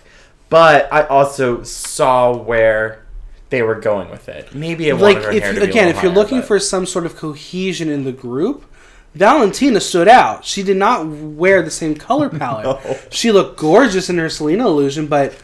[0.50, 3.06] but I also saw where
[3.50, 4.54] they were going with it.
[4.56, 6.86] Maybe it like if hair you- to again, if you're higher, looking but- for some
[6.86, 8.65] sort of cohesion in the group,
[9.13, 10.45] Valentina stood out.
[10.45, 12.65] She did not wear the same color palette.
[12.86, 12.97] No.
[13.10, 15.36] She looked gorgeous in her Selena illusion, but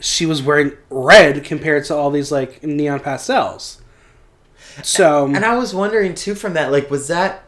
[0.00, 3.82] she was wearing red compared to all these like neon pastels.
[4.82, 7.42] So And I was wondering too from that, like, was that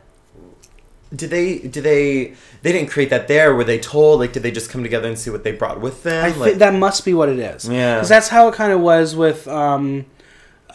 [1.15, 3.55] did they did they they didn't create that there?
[3.55, 4.21] Were they told?
[4.21, 6.25] Like, did they just come together and see what they brought with them?
[6.25, 7.69] I like, think that must be what it is.
[7.69, 7.97] Yeah.
[7.97, 10.07] because that's how it kind of was with, um,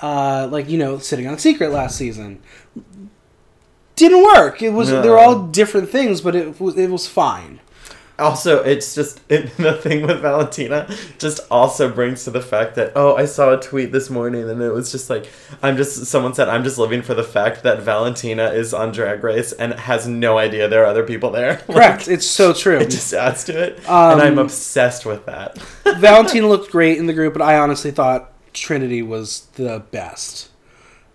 [0.02, 2.39] uh, like you know, sitting on secret last season.
[3.95, 4.62] Didn't work.
[4.62, 5.02] It was No.
[5.02, 7.60] they're all different things, but it was it was fine.
[8.19, 12.93] Also, it's just it, the thing with Valentina just also brings to the fact that
[12.95, 15.30] oh, I saw a tweet this morning and it was just like
[15.62, 19.23] I'm just someone said I'm just living for the fact that Valentina is on Drag
[19.23, 21.58] Race and has no idea there are other people there.
[21.67, 22.08] Correct.
[22.08, 22.77] it's so true.
[22.88, 25.58] It just adds to it, Um, and I'm obsessed with that.
[25.97, 30.49] Valentina looked great in the group, but I honestly thought Trinity was the best.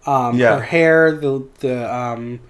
[0.07, 0.57] Um, Yeah.
[0.57, 2.41] Her hair, the the um,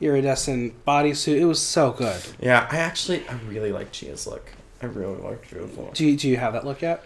[0.00, 2.20] iridescent bodysuit, it was so good.
[2.40, 4.50] Yeah, I actually I really like Gia's look.
[4.82, 5.94] I really like Gia's look.
[5.94, 7.04] Do you, do you have that look yet?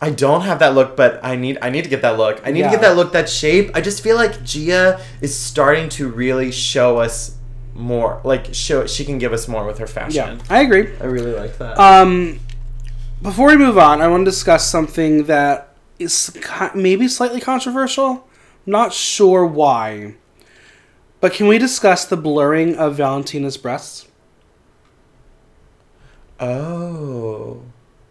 [0.00, 2.40] I don't have that look, but I need I need to get that look.
[2.44, 2.70] I need Yeah.
[2.70, 3.70] to get that look, that shape.
[3.74, 7.36] I just feel like Gia is starting to really show us
[7.74, 8.20] more.
[8.24, 10.38] Like show she can give us more with her fashion.
[10.38, 10.88] Yeah, I agree.
[11.00, 11.78] I really like that.
[11.78, 12.40] Um,
[13.22, 16.36] before we move on, I want to discuss something that is
[16.74, 18.26] maybe slightly controversial.
[18.66, 20.16] Not sure why,
[21.22, 24.08] but can we discuss the blurring of Valentina's breasts?
[26.38, 27.62] oh.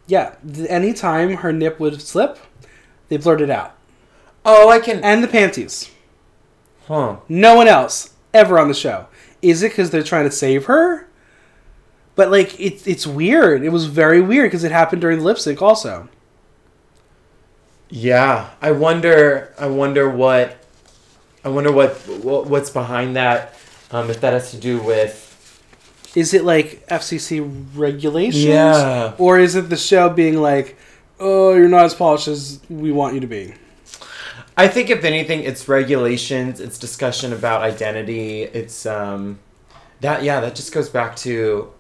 [0.08, 0.36] Yeah,
[0.68, 2.38] anytime her nip would slip,
[3.10, 3.76] They blurred it out.
[4.46, 5.04] Oh, I can.
[5.04, 5.92] And the panties.
[6.88, 7.18] Huh.
[7.30, 9.08] No one else ever on the show.
[9.42, 11.08] Is it because they're trying to save her?
[12.16, 13.64] But like it's it's weird.
[13.64, 16.10] It was very weird because it happened during the lip sync also.
[17.90, 19.54] Yeah, I wonder.
[19.60, 20.61] I wonder what.
[21.44, 23.56] I wonder what, what what's behind that.
[23.92, 25.28] Um, if that has to do with.
[26.16, 28.44] Is it like FCC regulations?
[28.44, 29.14] Yeah.
[29.18, 30.78] Or is it the show being like,
[31.20, 33.54] oh, you're not as polished as we want you to be?
[34.58, 36.60] I think if anything, it's regulations.
[36.60, 38.44] It's discussion about identity.
[38.44, 39.40] It's um,
[40.02, 41.72] that yeah, that just goes back to,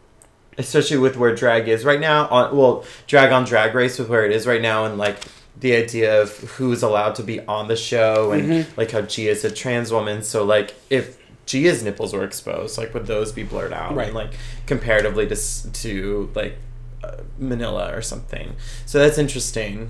[0.57, 2.27] especially with where drag is right now.
[2.27, 5.19] On well, drag on Drag Race with where it is right now, and like
[5.59, 8.65] the idea of who's allowed to be on the show, and Mhm.
[8.77, 10.23] like how Gia is a trans woman.
[10.23, 13.95] So like if Gia's nipples were exposed, like would those be blurred out?
[13.95, 14.07] Right.
[14.07, 14.31] And like
[14.65, 15.35] comparatively to
[15.83, 16.57] to like
[17.03, 18.55] uh, Manila or something.
[18.85, 19.89] So that's interesting.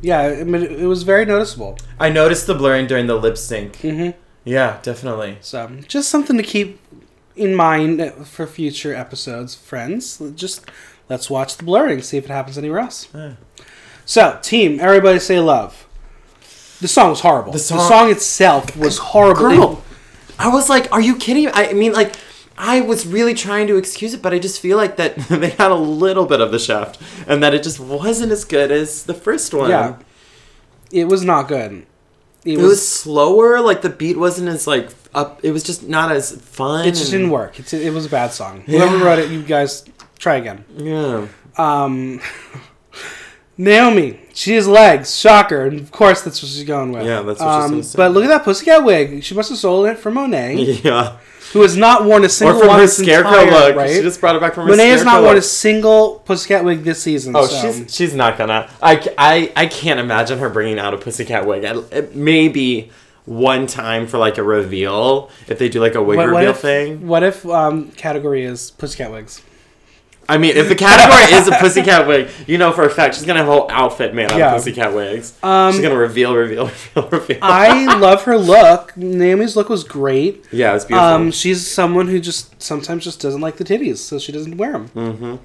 [0.00, 1.78] Yeah, I mean, it was very noticeable.
[1.98, 3.76] I noticed the blurring during the lip sync.
[3.76, 4.10] hmm
[4.44, 5.38] Yeah, definitely.
[5.40, 6.78] So just something to keep
[7.36, 10.20] in mind for future episodes, friends.
[10.34, 10.66] Just
[11.08, 13.08] let's watch the blurring, see if it happens anywhere else.
[13.14, 13.32] Yeah.
[14.06, 15.86] So, team, everybody say love.
[16.80, 17.52] The song was horrible.
[17.52, 19.40] The The song- song, itself was horrible.
[19.56, 19.82] Girl,
[20.38, 21.48] I was like, are you kidding?
[21.54, 22.14] I mean, like,
[22.58, 25.70] I was really trying to excuse it, but I just feel like that they had
[25.70, 29.14] a little bit of the shaft, and that it just wasn't as good as the
[29.14, 29.70] first one.
[29.70, 29.96] yeah,
[30.92, 31.86] it was not good.
[32.44, 32.66] It, It was.
[32.66, 33.60] was slower.
[33.60, 35.40] Like the beat wasn't as like up.
[35.42, 36.86] It was just not as fun.
[36.86, 37.58] it just didn't work.
[37.58, 38.60] It's, it was a bad song.
[38.66, 39.02] Whoever Yeah.
[39.04, 39.84] wrote it, you guys
[40.18, 40.64] try again.
[40.76, 41.26] Yeah.
[41.56, 42.20] Um,
[43.56, 45.16] Naomi, she has legs.
[45.18, 45.66] Shocker.
[45.66, 47.06] And of course, that's what she's going with.
[47.06, 47.96] Yeah, that's what she's um, say.
[47.96, 49.22] But look at that pussycat wig.
[49.22, 51.18] She must have stolen it from Monet, Yeah.
[51.52, 53.76] who has not worn a Or single from one her scarecrow entire- look.
[53.76, 53.90] Right?
[53.90, 55.44] She just brought it back from her Monet has not worn a look.
[55.44, 57.36] single pussycat wig this season.
[57.36, 57.60] Oh, so.
[57.72, 58.68] she's she's not gonna.
[58.82, 61.62] I, I, I can't imagine her bringing out a pussycat wig.
[61.64, 62.90] It- Maybe
[63.26, 66.50] one time for like a reveal if they do like a wig What, what reveal
[66.50, 67.06] if, thing.
[67.06, 69.40] What if um, category is pussycat wigs?
[70.28, 73.24] I mean, if the category is a pussycat wig, you know for a fact she's
[73.26, 74.52] gonna have a whole outfit made out Yeah.
[74.52, 75.34] of pussycat wigs.
[75.42, 77.38] Um, she's gonna reveal, reveal, reveal, reveal.
[77.42, 78.96] I love her look.
[78.96, 80.44] Naomi's look was great.
[80.50, 81.06] yeah, it's beautiful.
[81.08, 84.72] Um, she's someone who just sometimes just doesn't like the titties, so she doesn't wear
[84.72, 84.88] them.
[84.94, 85.36] mm-hmm.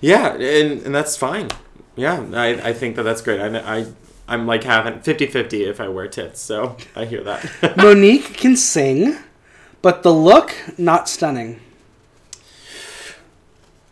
[0.00, 1.48] Yeah, and and that's fine.
[1.96, 3.40] Yeah, I, I think that that's great.
[3.40, 3.86] I, I
[4.28, 7.76] I'm like having 50-50 if I wear tits, so I hear that.
[7.76, 9.16] Monique can sing,
[9.82, 11.60] but the look not stunning.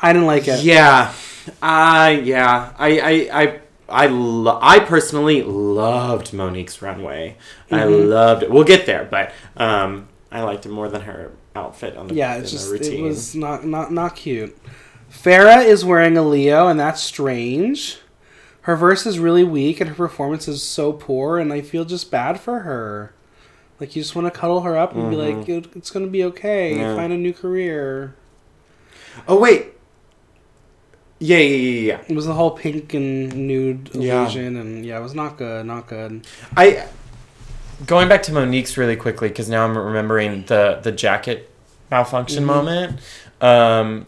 [0.01, 0.63] I didn't like it.
[0.63, 1.13] Yeah,
[1.63, 7.37] I yeah, I I I I, lo- I personally loved Monique's runway.
[7.71, 8.09] I Mhm.
[8.11, 8.51] loved it.
[8.51, 12.35] We'll get there, but um, I liked it more than her outfit on the Yeah,
[12.37, 13.07] it's just routine.
[13.07, 14.57] it was not not not cute.
[15.11, 17.99] Farrah is wearing a Leo, and that's strange.
[18.63, 22.11] Her verse is really weak, and her performance is so poor, and I feel just
[22.11, 23.15] bad for her.
[23.81, 25.39] Like you just want to cuddle her up and be Mhm.
[25.39, 26.77] like, "It- "It's gonna be okay.
[26.77, 26.95] Yeah.
[26.95, 28.15] Find a new career."
[29.27, 29.73] Oh wait.
[31.21, 32.01] Yeah, yeah, yeah, yeah.
[32.09, 34.21] It was the whole pink and nude Yeah.
[34.23, 36.27] illusion, and yeah, it was not good, not good.
[36.57, 36.85] I
[37.87, 41.51] going back to Monique's really quickly because now I'm remembering the the jacket
[41.91, 42.47] malfunction Mhm.
[42.47, 43.01] moment.
[43.41, 44.07] Um,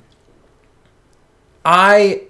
[1.65, 2.23] I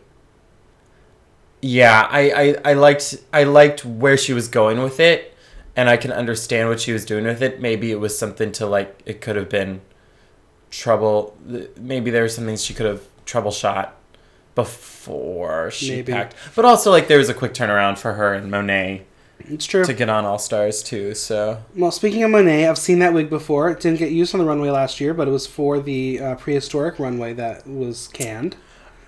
[1.63, 2.31] yeah, I,
[2.65, 5.35] I I liked I liked where she was going with it,
[5.77, 7.61] and I can understand what she was doing with it.
[7.61, 9.83] Maybe it was something to like it could have been
[10.71, 11.37] trouble.
[11.79, 13.91] Maybe there was something she could have troubleshot
[14.65, 16.13] before she Maybe.
[16.13, 16.35] packed.
[16.55, 19.07] But also like there was a quick turnaround for her and Monet
[19.49, 19.85] It's true.
[19.85, 21.15] to get on All Stars too.
[21.15, 23.71] So Well, speaking of Monet, I've seen that wig before.
[23.71, 26.35] It didn't get used on the runway last year, but it was for the uh,
[26.37, 28.57] prehistoric runway that was canned.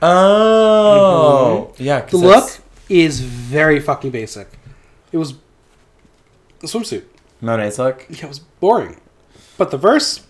[0.03, 2.51] oh yeah, The 'cause look
[2.89, 4.49] is very fucking basic.
[5.13, 5.33] It was
[6.63, 7.05] a swimsuit.
[7.41, 8.07] Monet's look.
[8.09, 9.01] Yeah, it was boring.
[9.59, 10.27] But the verse,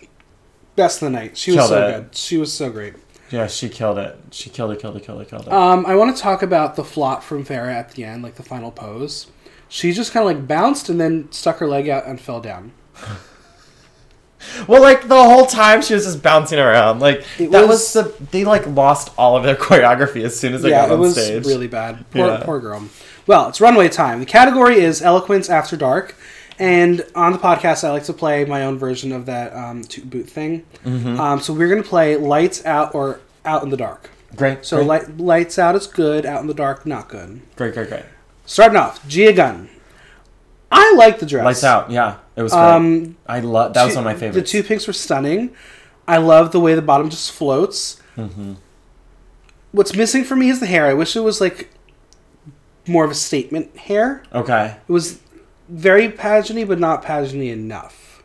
[0.75, 1.37] best of the night.
[1.37, 1.91] She was Killed so it.
[1.91, 2.15] good.
[2.15, 2.93] She was so great.
[3.29, 4.17] Yeah, she killed it.
[4.31, 5.53] She killed it, killed it, killed it, killed it.
[5.53, 8.43] Um, I want to talk about the flop from Farrah at the end, like the
[8.43, 9.27] final pose.
[9.69, 12.73] She just kind of like bounced and then stuck her leg out and fell down.
[14.67, 16.99] well, like the whole time she was just bouncing around.
[16.99, 20.53] Like It that was- was, the they like lost all of their choreography as soon
[20.53, 21.45] as they yeah, got it on was stage.
[21.45, 22.05] really bad.
[22.11, 22.41] Poor, Yeah.
[22.43, 22.83] poor girl.
[23.25, 24.19] Well, it's runway time.
[24.19, 26.15] The category is eloquence after dark,
[26.59, 30.09] and on the podcast, I like to play my own version of that um, toot
[30.09, 30.65] boot thing.
[30.85, 31.17] Mhm.
[31.19, 34.09] Um, so we're gonna play lights out or out in the dark.
[34.35, 34.65] great.
[34.65, 37.41] So great, light, lights out is good, out in the dark not good.
[37.55, 38.03] great, great, great.
[38.45, 39.69] Starting off, Gia Gunn.
[40.71, 41.45] I like the dress.
[41.45, 41.91] Lights out.
[41.91, 42.61] Yeah, it was great.
[42.61, 44.51] Um, I love that was one of my favorites.
[44.51, 45.51] The two pinks were stunning.
[46.07, 48.01] I love the way the bottom just floats.
[48.15, 48.53] hmm
[49.71, 50.85] What's missing for me is the hair.
[50.85, 51.69] I wish it was like
[52.87, 54.21] more of a statement hair.
[54.33, 54.75] Okay.
[54.87, 55.19] It was
[55.73, 58.23] very pageanty, but not pageanty enough.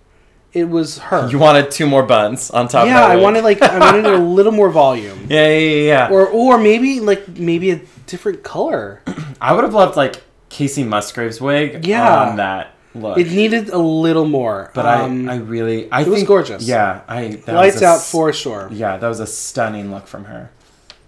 [0.53, 1.29] It was her.
[1.31, 2.87] You wanted two more buns on top.
[2.87, 6.09] yeah, of that I wanted like I wanted a little more volume, Yeah, yeah, yeah.
[6.09, 6.11] yeah.
[6.11, 9.03] or or maybe like maybe a different color.
[9.41, 12.23] I would have loved like Kacey Musgraves wig Yeah.
[12.31, 13.19] on that look.
[13.19, 14.71] It needed a little more.
[14.75, 16.67] but um, I, I really, I it was gorgeous.
[16.67, 18.69] Yeah, I that lights a out for sure.
[18.73, 20.51] Yeah, that was a stunning look from her.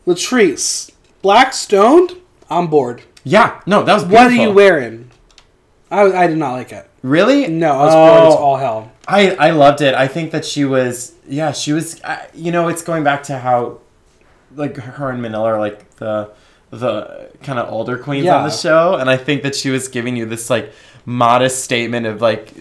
[0.06, 0.90] Latrice,
[1.22, 2.12] black stoned.
[2.50, 3.02] I'm bored.
[3.24, 4.24] Yeah, no, that was Beautiful.
[4.28, 5.09] What are you wearing?
[5.90, 6.88] I, I did not like it.
[7.02, 7.48] Really?
[7.48, 8.92] No, I was bored as Oh, all hell.
[9.08, 9.94] I I loved it.
[9.94, 13.38] I think that she was yeah she was uh, you know it's going back to
[13.38, 13.78] how
[14.54, 16.30] like her and Manila are like the
[16.70, 20.16] the kind of older queens on the show and I think that she was giving
[20.16, 20.72] you this like
[21.04, 22.52] modest statement of like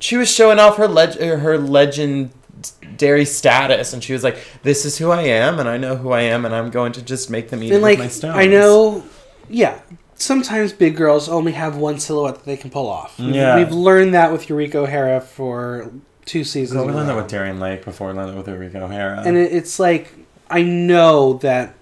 [0.00, 4.98] she was showing off her leg her legendary status and she was like this is
[4.98, 7.50] who I am and I know who I am and I'm going to just make
[7.50, 8.36] them eat it And with like my stones.
[8.36, 9.04] I know,
[9.48, 9.80] yeah.
[10.20, 13.14] Sometimes big girls only have one silhouette that they can pull off.
[13.18, 13.56] Yeah.
[13.56, 15.92] we've learned that with Eureka O'Hara for
[16.24, 16.84] two seasons.
[16.84, 19.22] We learned that with Darienne Lake before we learned that with Eureka O'Hara.
[19.24, 20.12] and it, it's like
[20.50, 21.74] I know that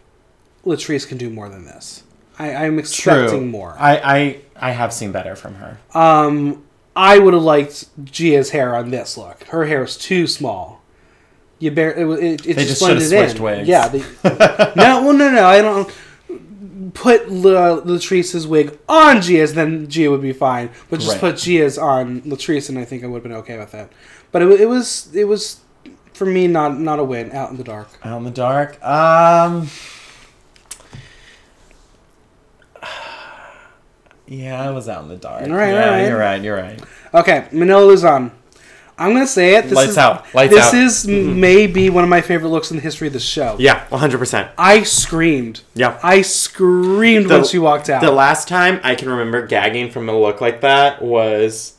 [0.67, 2.03] Latrice can do more than this.
[2.39, 3.75] I, I'm expecting more.
[3.79, 5.79] I, I I have seen better from her.
[5.95, 6.63] Um,
[6.95, 9.45] I would have liked Gia's hair on this look.
[9.45, 10.83] Her hair is too small.
[11.59, 12.07] You bear it.
[12.23, 13.43] It, it They just just blended switched in.
[13.43, 13.69] wigs.
[13.69, 13.89] Yeah.
[13.89, 14.01] They,
[14.77, 15.47] no, well, no, no.
[15.47, 15.91] I don't
[16.95, 20.71] put La, Latrice's wig on Gia's, then Gia would be fine.
[20.91, 21.21] But just Right.
[21.21, 23.91] put Gia's on Latrice, and I think I would have been okay with that.
[24.33, 25.61] But it, it was it was
[26.13, 27.33] for me not not a win.
[27.33, 27.89] Out in the dark.
[28.05, 28.83] Out in the dark.
[28.85, 29.69] Um.
[34.29, 35.45] Yeah, I was out in the dark.
[35.45, 36.09] All right, yeah, all right.
[36.09, 36.43] you're right.
[36.43, 36.81] You're right.
[37.15, 38.33] Okay, Manila Luzon.
[38.99, 39.65] I'm gonna say it.
[39.65, 40.35] This Lights is, out.
[40.35, 40.75] Lights this out.
[40.75, 43.57] is maybe one of my favorite looks in the history of the show.
[43.59, 44.19] Yeah, 100.
[44.19, 45.61] percent I screamed.
[45.75, 45.99] Yeah.
[46.03, 48.01] I screamed The- when she walked out.
[48.01, 51.75] The last time I can remember gagging from a look like that was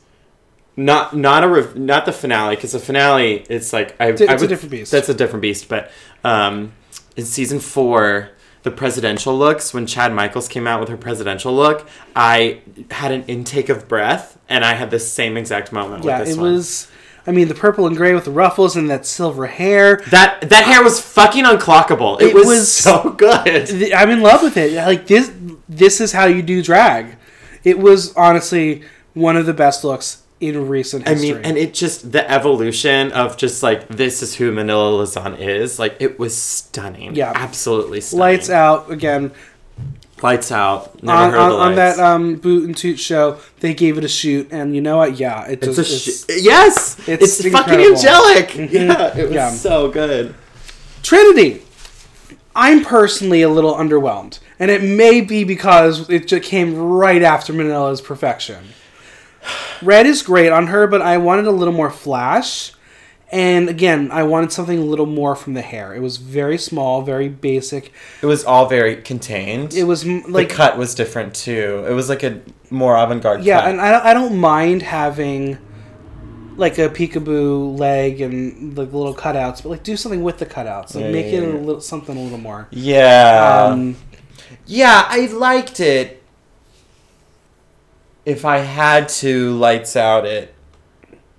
[0.76, 4.30] not not a rev- not the finale because the finale it's like I, It's a-
[4.30, 4.92] I a different beast.
[4.92, 5.90] That's a different beast, but
[6.22, 6.72] um,
[7.16, 8.30] in season four,
[8.62, 12.60] the presidential looks when Chad Michaels came out with her presidential look, I
[12.92, 16.36] had an intake of breath, and I had the same exact moment yeah, with this
[16.36, 16.52] it one.
[16.52, 16.88] was.
[17.28, 20.02] I mean, the purple and gray with the ruffles and that silver hair.
[20.10, 22.20] That that hair was fucking unclockable.
[22.20, 23.66] It, It was, was- so good.
[23.66, 24.72] Th- I'm in love with it.
[24.74, 25.30] Like this.
[25.68, 27.16] This is how you do drag.
[27.64, 32.12] It was honestly one of the best looks in recent I mean, and it just
[32.12, 35.78] the evolution of just like this is who Manila Luzon is.
[35.78, 37.14] Like it was stunning.
[37.14, 37.32] Yeah.
[37.34, 38.20] absolutely stunning.
[38.20, 39.32] lights out again
[40.22, 41.02] lights out.
[41.02, 43.38] Never on, on, on that um, boot and toot show.
[43.60, 45.18] They gave it a shoot, and you know what?
[45.18, 48.48] Yeah, it It's just a it's, sh- yes, it's it's, fucking angelic.
[48.50, 48.72] Mhm.
[48.72, 49.50] Yeah, it was Yeah.
[49.50, 50.34] so good.
[51.02, 51.62] Trinity.
[52.54, 57.52] I'm personally a little underwhelmed, and it may be because it just came right after
[57.52, 58.64] Manila's perfection.
[59.82, 62.72] Red is great on her, but I wanted a little more flash.
[63.30, 65.94] And again, I wanted something a little more from the hair.
[65.94, 67.92] It was very small, very basic.
[68.22, 69.74] It was all very contained.
[69.74, 71.84] It was m- like the cut was different too.
[71.86, 73.44] It was like a more avant-garde.
[73.44, 73.70] Yeah, cut.
[73.70, 75.58] and I, I don't mind having
[76.56, 80.94] like a peekaboo leg and like little cutouts, but like do something with the cutouts.
[80.94, 82.66] Like Yeah, make yeah, it a little something a little more.
[82.70, 83.96] yeah, Um,
[84.66, 85.04] yeah.
[85.06, 86.22] I liked it.
[88.24, 90.54] If I had to lights out it,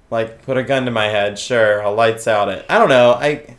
[0.10, 2.65] like put a gun to my head, sure, I'll lights out it.
[2.69, 3.12] I don't know.
[3.13, 3.56] I,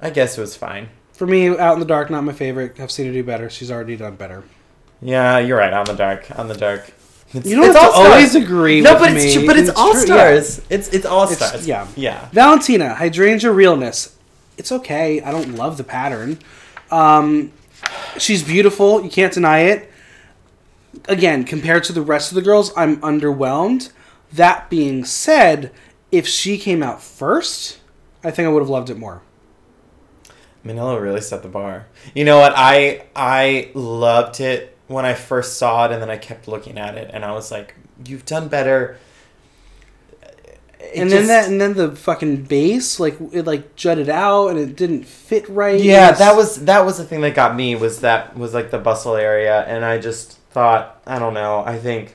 [0.00, 0.88] I guess it was fine.
[1.12, 2.80] for me, Out in the Dark, not my favorite.
[2.80, 3.48] I've seen her do better.
[3.50, 4.42] She's already done better.
[5.02, 5.72] Yeah, you're right.
[5.72, 6.26] On the dark.
[6.38, 6.92] On the dark.
[7.32, 8.12] It's, You don't it's have to All-Stars.
[8.12, 9.20] always agree No, with but me.
[9.22, 10.60] it's but it's, It's all true, stars.
[10.68, 11.66] It's it's all It's- stars.
[11.66, 11.86] yeah.
[11.96, 12.28] yeah.
[12.32, 14.16] Valentina, hydrangea realness.
[14.58, 15.22] It's okay.
[15.22, 16.38] I don't love the pattern.
[16.90, 17.52] Um,
[18.18, 19.02] she's beautiful.
[19.02, 19.90] You can't deny it.
[21.06, 23.92] Again, compared to the rest of the girls, I'm underwhelmed.
[24.32, 25.72] That being said,
[26.12, 27.78] if she came out first,
[28.22, 29.22] I think I would have loved it more.
[30.62, 31.86] Manila really set the bar.
[32.14, 32.52] You know what?
[32.54, 36.96] I I loved it when I first saw it, and then I kept looking at
[36.96, 37.74] it, and I was like,
[38.04, 38.98] "You've done better."
[40.78, 44.58] It and then that, and then the fucking base, like it like jutted out, and
[44.58, 45.80] it didn't fit right.
[45.80, 48.78] yeah, that was that was the thing that got me was that was like the
[48.78, 52.14] bustle area, and I just thought, I don't know, I think.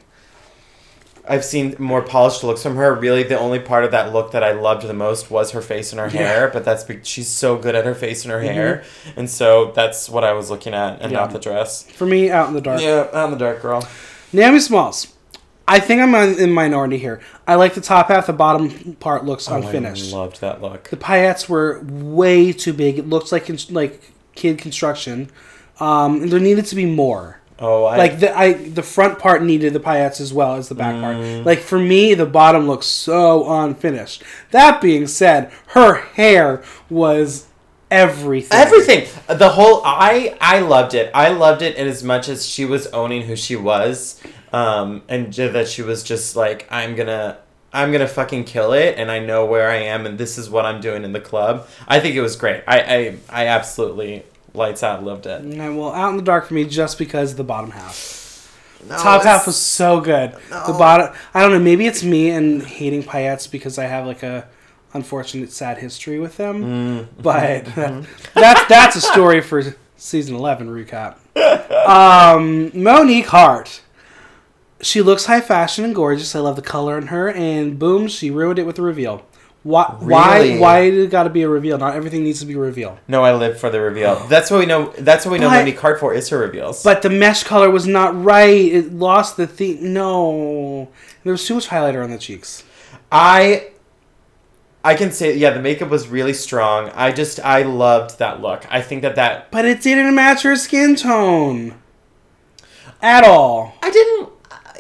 [1.28, 2.94] I've seen more polished looks from her.
[2.94, 5.92] Really, the only part of that look that I loved the most was her face
[5.92, 6.28] and her Yeah.
[6.28, 6.50] hair.
[6.54, 8.84] But that's because she's so good at her face and her hair,
[9.16, 11.20] and so that's what I was looking at, and Yeah.
[11.20, 11.84] not the dress.
[11.84, 12.82] for me out in the dark.
[12.82, 13.88] Yeah, out in the dark, girl.
[14.34, 15.08] Naomi Smalls.
[15.68, 17.20] I think I'm in minority here.
[17.48, 18.28] I like the top half.
[18.28, 20.14] The bottom part looks Oh, unfinished.
[20.14, 20.90] I loved that look.
[20.92, 23.00] the paillettes were way too big.
[23.00, 25.32] It looks like like kid construction.
[25.80, 27.40] Um, and there needed to be more.
[27.60, 30.76] Oh, I, like the I the front part needed the paillettes as well as the
[30.76, 31.02] back Mm.
[31.02, 31.46] part.
[31.46, 34.24] Like for me, the bottom looks so unfinished.
[34.52, 37.46] That being said, her hair was
[37.92, 38.58] everything.
[38.58, 42.66] everything the whole i i loved it i loved it in as much as she
[42.66, 44.20] was owning who she was
[44.52, 47.38] um and that she was just like i'm gonna
[47.72, 50.66] i'm gonna fucking kill it and i know where i am and this is what
[50.66, 54.24] i'm doing in the club i think it was great i i, I absolutely
[54.56, 57.38] lights out loved it No, well, out in the dark for me just because of
[57.38, 58.14] the bottom half.
[58.88, 60.32] No, Top it's- half was so good.
[60.50, 61.60] The bottom, I don't know.
[61.60, 64.48] Maybe it's me and hating paillettes because I have like a
[64.94, 66.64] unfortunate, sad history with them.
[66.64, 67.08] Mm.
[67.22, 67.66] But
[68.34, 71.18] that's that's a story for season eleven recap.
[71.86, 73.82] Um, Monique Heart.
[74.82, 76.36] She looks high fashion and gorgeous.
[76.36, 79.26] I love the color in her, and boom, she ruined it with the reveal.
[79.66, 79.98] Why?
[80.00, 80.60] Really?
[80.60, 80.60] Why?
[80.60, 81.80] Why did it got to be a reveal?
[81.80, 83.00] Not everything needs to be a reveal.
[83.08, 85.58] no i live for the reveal that's what we know that's what we know But-
[85.62, 88.62] monique heart for is her reveals But the mesh color was not right.
[88.78, 89.92] It lost the theme.
[89.94, 90.90] No,
[91.24, 92.64] there was too much highlighter on the cheeks.
[93.12, 93.70] I
[94.84, 96.92] I can say yeah, the makeup was really strong.
[96.94, 98.68] I just I loved that look.
[98.70, 101.74] I think that that But it didn't match her skin tone
[103.02, 103.74] at all.
[103.82, 104.30] I didn't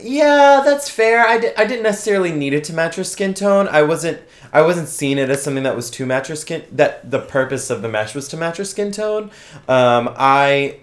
[0.01, 1.25] yeah, that's fair.
[1.25, 3.67] I didn't necessarily need it to match her skin tone.
[3.67, 4.19] I wasn't
[4.57, 7.69] I wasn't seeing it as something that was to match her skin that the purpose
[7.69, 9.23] of the mesh was to match her skin tone.
[9.67, 10.77] Um I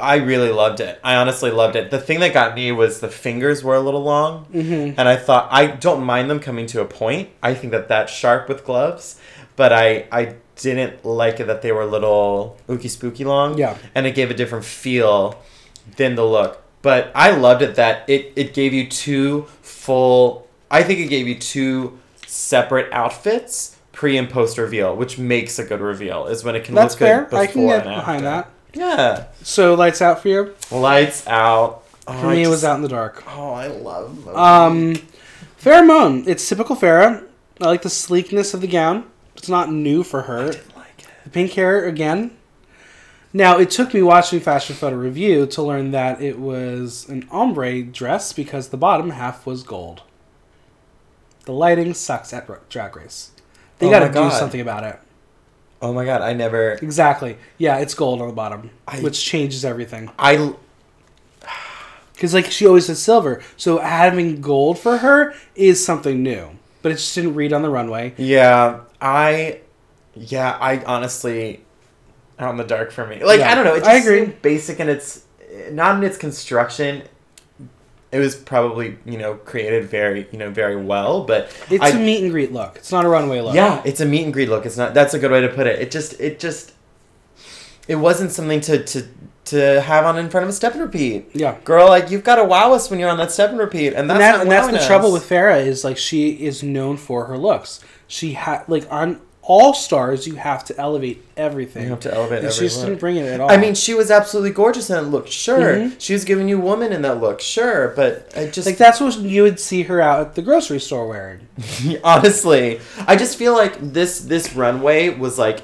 [0.00, 1.00] I really loved it.
[1.02, 1.90] I honestly loved it.
[1.90, 4.94] The thing that got me was the fingers were a little long, Mm-hmm.
[4.98, 7.30] and I thought I don't mind them coming to a point.
[7.42, 9.18] I think that that's sharp with gloves,
[9.56, 13.58] but I I didn't like it that they were a little ooky spooky long.
[13.58, 13.76] Yeah.
[13.94, 15.40] and it gave a different feel
[15.96, 16.62] than the look.
[16.82, 20.46] But I loved it that it it gave you two full.
[20.70, 21.98] I think it gave you two
[22.28, 26.26] separate outfits pre and post reveal, which makes a good reveal.
[26.26, 28.50] Is when it can That's look good before I can get and behind after.
[28.72, 28.78] that.
[28.78, 29.24] Yeah.
[29.42, 30.54] So lights out for you.
[30.70, 31.82] Lights out.
[32.06, 33.24] Oh, For I me, it was out in the dark.
[33.26, 34.28] Oh, I love.
[34.28, 34.94] Um,
[35.60, 36.24] Farrah Moan.
[36.26, 37.24] It's typical Farrah.
[37.60, 39.04] I like the sleekness of the gown.
[39.36, 40.52] It's not new for her.
[40.52, 41.06] didn't like it.
[41.24, 42.32] The pink hair again.
[43.32, 47.82] Now it took me watching Fashion Photo Review to learn that it was an ombre
[47.82, 50.02] dress because the bottom half was gold.
[51.48, 53.30] The lighting sucks at Drag Race.
[53.78, 55.00] They Oh got to do something about it.
[55.80, 56.72] Oh my god, I never.
[56.72, 57.38] Exactly.
[57.56, 60.10] Yeah, it's gold on the bottom, I- which changes everything.
[60.18, 60.52] I
[62.12, 66.50] Because like she always says silver, so having gold for her is something new.
[66.82, 68.12] But it just didn't read on the runway.
[68.18, 69.60] yeah I
[70.14, 71.64] yeah I honestly
[72.38, 73.24] out in the dark for me.
[73.24, 73.74] Like Yeah, I don't know.
[73.74, 74.26] It just I agree.
[74.42, 75.24] basic and its
[75.70, 77.04] not in its construction.
[78.10, 81.98] It was probably you know created very you know very well, but It's I- a
[81.98, 82.76] meet and greet look.
[82.76, 83.54] It's not a runway look.
[83.54, 84.64] Yeah, it's a meet and greet look.
[84.64, 84.94] It's not.
[84.94, 85.78] That's a good way to put it.
[85.80, 86.18] It just.
[86.20, 86.72] It just.
[87.86, 89.06] It wasn't something to to
[89.46, 91.30] to have on in front of a step and repeat.
[91.32, 91.56] Yeah.
[91.64, 94.08] Girl, like you've got to wow us when you're on that step and repeat, and
[94.10, 94.86] that's and, that, and that's the us.
[94.86, 97.80] trouble with Farrah is like she is known for her looks.
[98.06, 99.20] She had like on
[99.50, 101.84] all stars you have to elevate everything.
[101.84, 102.86] You have to elevate and she just look.
[102.88, 103.50] didn't bring it at all.
[103.50, 105.26] I mean, she was absolutely gorgeous in that look.
[105.26, 105.94] Sure, Mhm.
[105.98, 107.40] she was giving you woman in that look.
[107.40, 110.78] Sure, but I just like that's what you would see her out at the grocery
[110.80, 111.40] store wearing.
[112.04, 115.62] honestly, I just feel like this this runway was like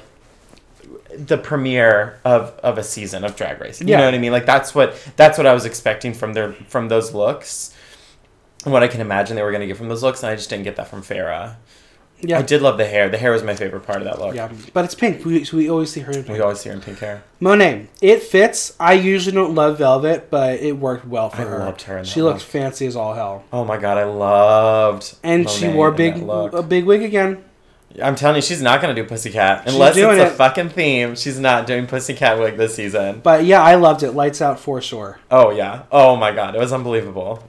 [1.17, 3.79] the premiere of of a season of Drag Race.
[3.79, 3.99] You Yeah.
[3.99, 4.31] know what I mean?
[4.31, 7.71] Like that's what that's what I was expecting from their from those looks.
[8.63, 10.49] and What I can imagine they were gonna get from those looks, and I just
[10.49, 11.55] didn't get that from Farrah.
[12.27, 13.09] Yeah, I did love the hair.
[13.09, 14.35] The hair was my favorite part of that look.
[14.35, 15.23] yeah, but it's pink.
[15.25, 16.29] We, we always see her in pink.
[16.37, 17.23] We always see her in pink hair.
[17.39, 18.75] Monet, it fits.
[18.79, 21.59] I usually don't love velvet, but it worked well for I her.
[21.59, 22.47] loved her in She looked look.
[22.47, 25.15] fancy as all hell, Oh my god, I loved.
[25.23, 27.43] and she wore big a big wig again.
[28.03, 30.31] I'm telling you, she's not gonna do Pussycat unless it's a it.
[30.31, 31.15] fucking theme.
[31.15, 33.21] She's not doing Pussycat wig this season.
[33.23, 34.11] But yeah, I loved it.
[34.11, 35.19] Lights out for sure.
[35.31, 35.83] Oh yeah.
[35.93, 37.41] Oh my god, it was unbelievable.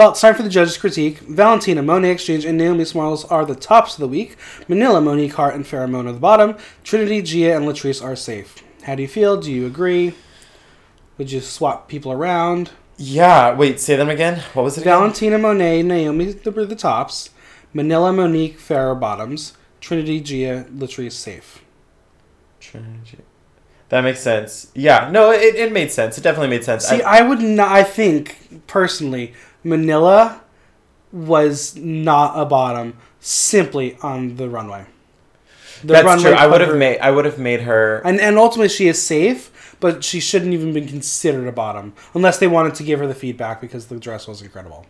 [0.00, 1.18] Well, it's time for the judges' critique.
[1.18, 4.34] Valentina, Monét X Change, and Naomi Smalls are the tops of the week.
[4.66, 6.56] Manila, Monique Heart, and Farrah Moan are the bottom.
[6.82, 8.64] Trinity, Gia, and Latrice are safe.
[8.84, 9.38] How do you feel?
[9.38, 10.14] Do you agree?
[11.18, 12.70] Would you swap people around?
[12.96, 13.54] Yeah.
[13.54, 14.42] Wait, say them again.
[14.54, 14.80] What was it?
[14.80, 15.00] Again?
[15.00, 17.28] Valentina, Monet, Naomi were the tops.
[17.74, 19.52] Manila, Monique, Farrah bottoms.
[19.82, 21.62] Trinity, Gia, Latrice safe.
[23.90, 24.70] That makes sense.
[24.74, 25.10] Yeah.
[25.10, 26.16] No, it, it made sense.
[26.16, 26.86] It definitely made sense.
[26.86, 27.70] See, I, I would not.
[27.70, 30.40] I think personally, Manila
[31.12, 34.86] was not a bottom simply on the runway.
[35.82, 36.32] The that's true.
[36.32, 37.00] I would have made.
[37.00, 38.00] I would have made her.
[38.04, 42.38] and and ultimately she is safe, but she shouldn't even been considered a bottom unless
[42.38, 44.86] they wanted to give her the feedback because the dress was incredible.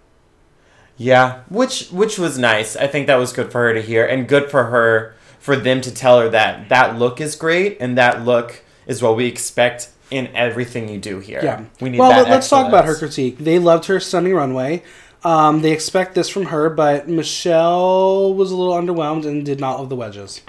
[0.98, 2.76] Yeah, which which was nice.
[2.76, 5.80] I think that was good for her to hear, and good for her for them
[5.80, 9.89] to tell her that that look is great and that look is what we expect
[10.11, 11.41] in everything you do here.
[11.43, 11.64] Yeah.
[11.81, 13.39] we need well, that let- let's talk about her critique.
[13.39, 14.83] They loved her stunning runway.
[15.22, 19.78] Um, they expect this from her, but Michelle was a little underwhelmed and did not
[19.78, 20.41] love the wedges.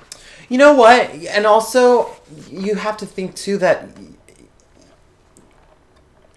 [0.47, 1.09] You know what?
[1.29, 2.09] And also,
[2.49, 3.89] you have to think too that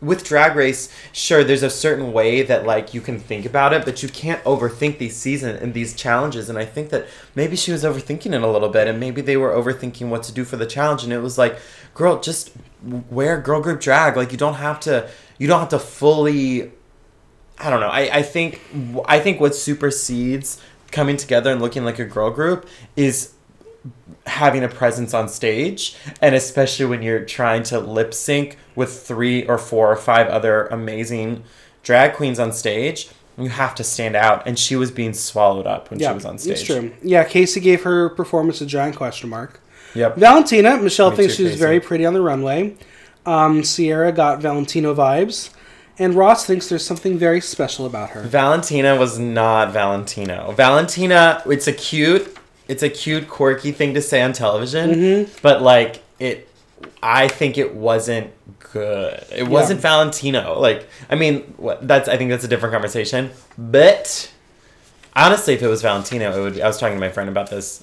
[0.04, 3.84] with Drag Race, sure, there's a certain way that like you can think about it,
[3.84, 6.48] but you can't overthink these season and these challenges.
[6.48, 9.36] And I think that maybe she was overthinking it a little bit, and maybe they
[9.36, 11.04] were overthinking what to do for the challenge.
[11.04, 11.58] And it was like,
[11.94, 12.52] girl, just
[13.10, 14.16] wear girl group drag.
[14.16, 16.72] Like you don't have to, you don't have to fully
[17.58, 17.88] I don't know.
[17.88, 18.60] I, I think
[19.06, 23.33] I think what supersedes coming together and looking like a girl group is
[24.26, 29.46] having a presence on stage and especially when you're trying to lip sync with three
[29.46, 31.42] or four or five other amazing
[31.82, 35.90] drag queens on stage you have to stand out and she was being swallowed up
[35.90, 36.92] when Yeah, she was on stage it's true.
[37.02, 39.60] Yeah, Kacey gave her performance a giant question mark.
[39.94, 41.58] yep Valentina, Michelle Me thinks too, she's Kacey.
[41.58, 42.76] very pretty on the runway.
[43.26, 45.50] Um, Ciara got Valentino vibes.
[45.98, 48.22] And Ross thinks there's something very special about her.
[48.22, 50.50] Valentina was not Valentino.
[50.56, 52.36] Valentina, it's a cute,
[52.68, 55.32] it's a cute, quirky thing to say on television, Mm-hmm.
[55.42, 56.48] but like it,
[57.02, 58.30] I think it wasn't
[58.72, 59.24] good.
[59.30, 60.58] It wasn't Valentino.
[60.58, 63.30] Like, I mean, what, that's I think that's a different conversation.
[63.58, 64.30] But
[65.14, 66.60] honestly, if it was Valentino, it would.
[66.60, 67.82] I was talking to my friend about this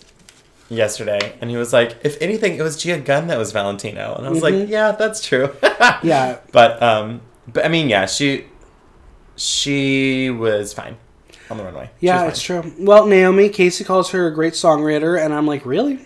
[0.70, 4.26] yesterday, and he was like, "If anything, it was Gia Gunn that was Valentino," and
[4.26, 5.54] I was like, "Yeah, that's true."
[6.04, 7.22] Yeah, But um,
[7.52, 8.46] but I mean, yeah, she
[9.36, 10.98] she was fine
[11.52, 11.90] on the runway.
[12.00, 12.72] Yeah, it's true.
[12.80, 16.00] Well, Naomi, Kacey calls her a great songwriter, and I'm like, really?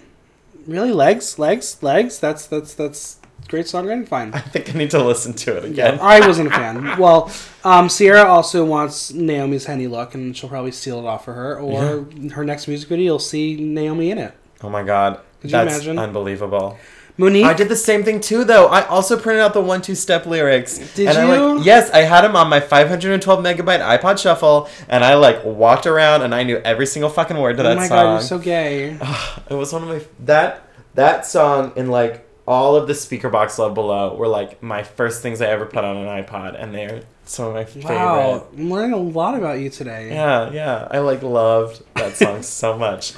[0.67, 0.91] Really?
[0.91, 1.37] Legs?
[1.39, 1.81] Legs?
[1.81, 2.19] Legs?
[2.19, 4.07] That's, that's, that's great songwriting?
[4.07, 4.33] Fine.
[4.33, 5.99] I think I need to listen to it again.
[6.01, 6.97] I wasn't a fan.
[6.97, 7.31] Well,
[7.63, 11.59] um, Ciara also wants Naomi's Henny look, and she'll probably steal it off for her.
[11.59, 14.33] Or her next music video, you'll see Naomi in it.
[14.63, 15.99] Oh my god, Could you that's imagine?
[15.99, 16.77] unbelievable.
[17.17, 18.67] Monique, I did the same thing too, though.
[18.67, 20.79] I also printed out the one two step lyrics.
[20.95, 21.55] Did and I, you?
[21.57, 25.87] like, yes, I had them on my 512 megabyte iPod Shuffle, and I like walked
[25.87, 27.77] around and I knew every single fucking word to that song.
[27.77, 27.97] oh my song.
[27.97, 28.97] god, you're so gay.
[29.49, 33.57] It was one of my that that song and like all of the speaker box
[33.57, 37.01] love below were like my first things I ever put on an iPod, and they're
[37.23, 38.59] some of my Wow, favorite.
[38.61, 40.09] I'm learning a lot about you today.
[40.09, 43.13] Yeah, yeah, I like loved that song so much.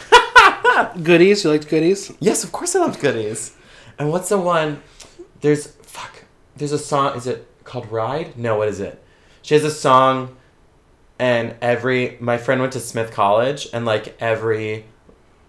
[1.01, 2.11] Goodies, you liked goodies?
[2.19, 3.53] Yes, of course I loved goodies.
[3.99, 4.81] And what's the one?
[5.41, 6.23] There's fuck.
[6.55, 7.17] There's a song.
[7.17, 8.37] Is it called Ride?
[8.37, 9.03] No, what is it?
[9.41, 10.35] She has a song,
[11.19, 14.85] and every my friend went to Smith College, and like every.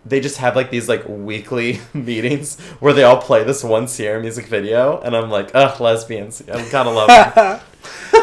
[0.07, 4.21] They just have like these like weekly meetings where they all play this one Ciara
[4.21, 6.43] music video, and I'm like, ugh, lesbians.
[6.49, 7.61] I gotta love them.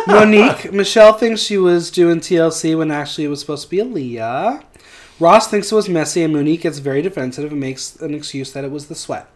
[0.07, 4.63] Monique, Michelle thinks she was doing TLC when actually it was supposed to be Aaliyah.
[5.19, 8.63] Ross thinks it was messy, and Monique gets very defensive and makes an excuse that
[8.63, 9.27] it was the sweat.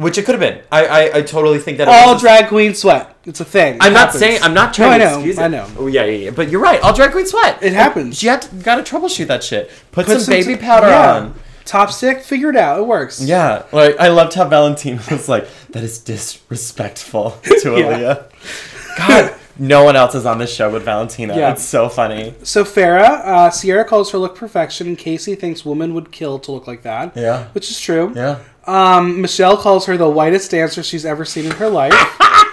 [0.00, 0.62] Which it could have been.
[0.72, 1.88] I, I I totally think that.
[1.88, 3.16] All was drag queen sweat.
[3.26, 3.74] It's a thing.
[3.74, 5.42] It I'm not saying I'm not No, trying I to know, excuse it.
[5.42, 5.66] I know.
[5.78, 6.30] Oh yeah, yeah, yeah.
[6.30, 6.80] But you're right.
[6.80, 7.62] All drag queen sweat.
[7.62, 8.22] It happens.
[8.22, 9.70] You, had to, got to troubleshoot that shit.
[9.92, 11.12] Put, Put some, baby t- powder yeah.
[11.16, 11.34] on.
[11.66, 12.80] Top stick, figure it out.
[12.80, 13.20] It works.
[13.22, 17.50] Yeah, like I loved how Valentine was like, "That is disrespectful to.
[17.50, 21.36] Aaliyah." God, no one else is on this show but Valentina.
[21.36, 21.52] Yeah.
[21.52, 22.34] It's so funny.
[22.42, 26.50] So Farrah, uh, Ciara calls her look perfection, and Kacey thinks woman would kill to
[26.52, 27.14] look like that.
[27.16, 27.48] Yeah.
[27.48, 28.12] Which is true.
[28.16, 28.38] Yeah.
[28.66, 31.94] Um, Michelle calls her the whitest dancer she's ever seen in her life.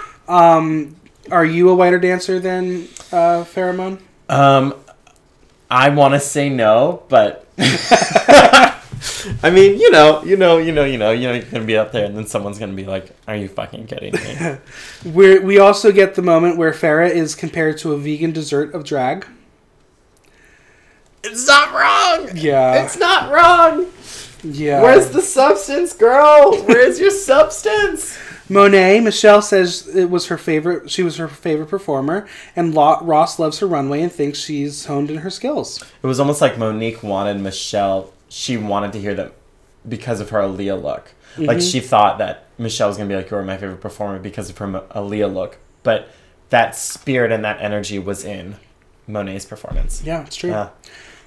[0.28, 0.96] um,
[1.30, 3.98] are you a whiter dancer than uh, Farrah Moan?
[4.28, 4.74] Um,
[5.70, 7.46] I want to say no, but
[9.42, 11.76] I mean, you know, you know, you know, you know, you know, you're gonna be
[11.76, 14.58] up there, and then someone's gonna be like, "Are you fucking kidding me?"
[15.12, 18.84] we we also get the moment where Farrah is compared to a vegan dessert of
[18.84, 19.26] drag.
[21.22, 22.30] it's not wrong.
[22.34, 22.84] Yeah.
[22.84, 23.86] It's not wrong.
[24.42, 24.82] Yeah.
[24.82, 26.56] Where's the substance, girl?
[26.64, 28.18] Where's your substance?
[28.50, 30.90] Monet, Michelle says it was her favorite.
[30.90, 32.26] She was her favorite performer,
[32.56, 35.82] and Lo- Ross loves her runway and thinks she's honed in her skills.
[36.02, 38.12] It was almost like Monique wanted Michelle.
[38.28, 39.34] She wanted to hear that
[39.86, 41.12] because of her Aaliyah look.
[41.36, 41.68] Like mm-hmm.
[41.68, 44.66] she thought that Michelle was gonna be like, "You're my favorite performer" because of her
[44.66, 45.58] Aaliyah look.
[45.82, 46.08] But
[46.48, 48.56] that spirit and that energy was in
[49.06, 50.02] Monet's performance.
[50.02, 50.50] Yeah, it's true.
[50.50, 50.70] Yeah.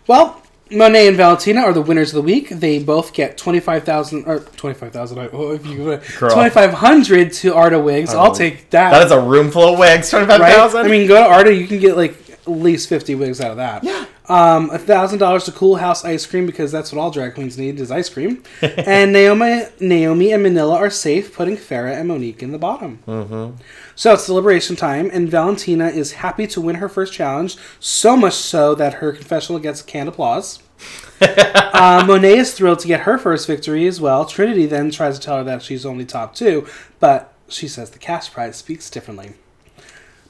[0.07, 0.41] Well,
[0.71, 2.49] Monet and Valentina are the winners of the week.
[2.49, 5.17] They both get twenty five thousand or twenty five thousand.
[5.33, 5.97] Oh, if you
[6.29, 8.33] twenty five hundred to Arda Wigs, I'll Oh.
[8.33, 8.91] take that.
[8.91, 10.09] That is a room full of wigs.
[10.09, 10.81] Twenty five thousand.
[10.81, 10.85] right?
[10.87, 11.53] I mean, go to Arda.
[11.53, 13.83] you can get like at least fifty wigs out of that.
[13.83, 14.05] Yeah.
[14.27, 17.79] Um, a thousand dollars to Coolhaus ice cream because that's what all drag queens need
[17.79, 18.43] is ice cream.
[18.61, 22.99] and Naomi, Naomi and Manila are safe, putting Farah and Monique in the bottom.
[23.07, 23.57] Mm-hmm.
[23.95, 27.57] So it's deliberation time, and Valentina is happy to win her first challenge.
[27.79, 30.59] So much so that her confessional gets canned applause.
[31.21, 34.25] uh, Monet is thrilled to get her first victory as well.
[34.25, 36.67] Trinity then tries to tell her that she's only top two,
[36.99, 39.33] but She says the cash prize speaks differently.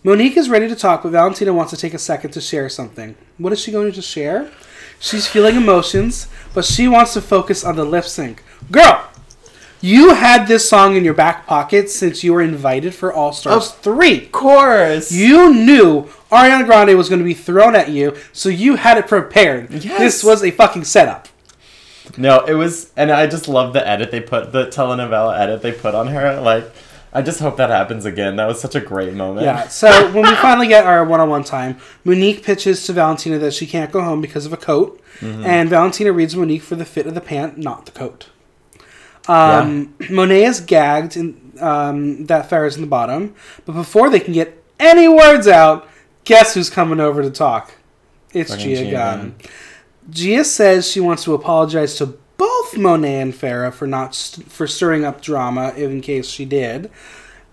[0.04, 3.16] Monique is ready to talk, but Valentina wants to take a second to share something.
[3.38, 4.50] What is she going to share?
[5.00, 8.44] She's feeling emotions, but she wants to focus on the lip sync.
[8.72, 9.08] Girl,
[9.80, 13.70] you had this song in your back pocket since you were invited for All Stars
[13.70, 14.28] Of 3.
[14.28, 15.12] course.
[15.12, 19.08] You knew Ariana Grande was going to be thrown at you, so you had it
[19.08, 19.72] prepared.
[19.72, 20.00] Yes.
[20.00, 21.28] This was a fucking setup.
[22.18, 25.72] No, it was, and I just love the edit they put, the telenovela edit they
[25.72, 26.42] put on her.
[26.42, 26.66] Like,
[27.14, 28.38] I just hope that happens again.
[28.38, 29.46] That was such a great moment.
[29.46, 33.38] Yeah, so when we finally get our one on one time, Monique pitches to Valentina
[33.40, 35.46] that she can't go home because of a coat, Mm-hmm.
[35.46, 38.30] and Valentina reads Monique for the fit of the pant, not the coat.
[39.28, 43.36] Um, Monet is gagged in, um, that Farrah's in the bottom,
[43.66, 45.88] but before they can get any words out,
[46.24, 47.74] guess who's coming over to talk?
[48.34, 49.36] It's Fucking Gia Gunn.
[50.10, 52.18] Gia says she wants to apologize to
[52.72, 56.90] both Monet and Farrah for not st- for stirring up drama in case she did.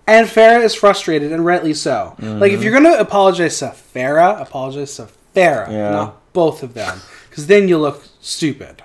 [0.06, 2.14] And Farrah is frustrated, and rightly so.
[2.18, 5.90] Like, if you're gonna apologize to Farrah, apologize to Farrah, Yeah.
[5.90, 8.82] not both of them, because then you look stupid.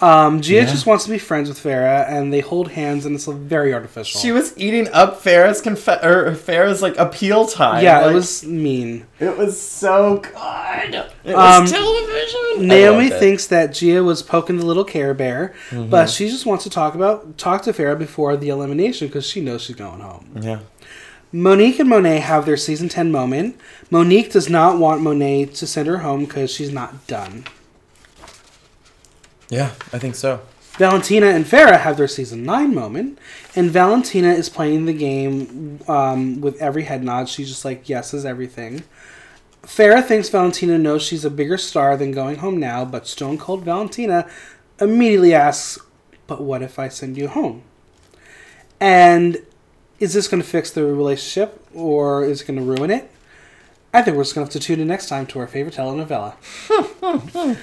[0.00, 0.64] Um, Gia Yeah.
[0.66, 4.20] just wants to be friends with Farrah, and they hold hands, and it's very artificial.
[4.20, 7.82] She was eating up Farrah's conf- or Farrah's like appeal time.
[7.82, 9.06] yeah, Like, it was mean.
[9.18, 11.04] It was so good.
[11.24, 11.97] It Um, was television.
[12.60, 15.90] Naomi thinks that Gia was poking the little Care Bear, Mm-hmm.
[15.90, 19.40] but she just wants to talk about talk to Farrah before the elimination because she
[19.40, 20.30] knows she's going home.
[20.40, 20.60] Yeah.
[21.30, 23.60] Monique and Monet have their season 10 moment.
[23.90, 27.44] Monique does not want Monet to send her home because she's not done.
[29.50, 30.40] Yeah, I think so.
[30.78, 33.18] Valentina and Farrah have their season 9 moment,
[33.56, 37.28] and Valentina is playing the game um, with every head nod.
[37.28, 38.84] She's just like, yes is everything.
[39.62, 43.64] Farrah thinks Valentina knows she's a bigger star than going home now, but Stone Cold
[43.64, 44.28] Valentina
[44.80, 45.78] immediately asks,
[46.26, 47.62] But what if I send you home?
[48.80, 49.42] And
[50.00, 53.10] is this going to fix the relationship or is it going to ruin it?
[53.92, 55.74] I think we're just going to have to tune in next time to our favorite
[55.74, 56.34] telenovela.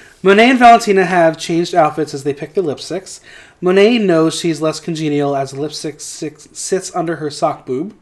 [0.23, 3.19] Monet and Valentina have changed outfits as they pick their lipsticks.
[3.61, 7.95] Monet knows she's less congenial as the lipstick sits under her sock boob.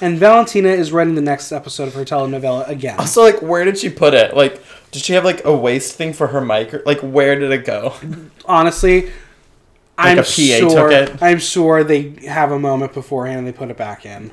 [0.00, 2.98] And Valentina is writing the next episode of her telenovela again.
[2.98, 4.36] Also, like, where did she put it?
[4.36, 6.74] Like, did she have like a waist thing for her mic?
[6.74, 7.94] Or, like, where did it go?
[8.44, 9.10] Honestly,
[9.98, 11.06] I'm a PA sure.
[11.20, 14.30] I'm sure they have a moment beforehand and they put it back in.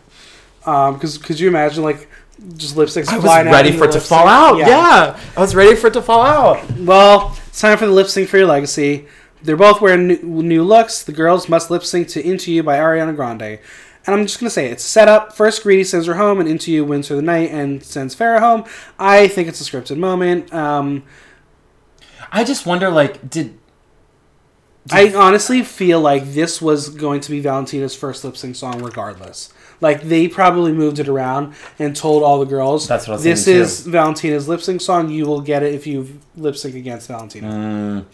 [0.66, 2.08] Um, because could you imagine like
[2.58, 4.58] just lipsticks I was ready for it to fall out.
[4.58, 5.20] Yeah.
[5.36, 6.70] I was ready for it to fall out.
[6.78, 9.08] Well, it's time for the lip sync for your legacy.
[9.42, 11.04] They're both wearing new, new looks.
[11.04, 13.60] The girls must lip sync to "Into You" by Ariana Grande.
[14.06, 15.34] And I'm just gonna say it's set up.
[15.34, 18.40] First, Greedy sends her home, and "Into You" wins her the night and sends Farrah
[18.40, 18.64] home.
[19.00, 20.54] I think it's a scripted moment.
[20.54, 21.04] Um,
[22.32, 23.58] I just wonder, like, did
[24.92, 29.52] I honestly feel like this was going to be Valentina's first lip sync song, regardless.
[29.82, 33.82] Like they probably moved it around and told all the girls, That's what This is
[33.82, 35.10] Valentina's lip sync song.
[35.10, 38.06] You will get it if you lip sync against Valentina." Mm.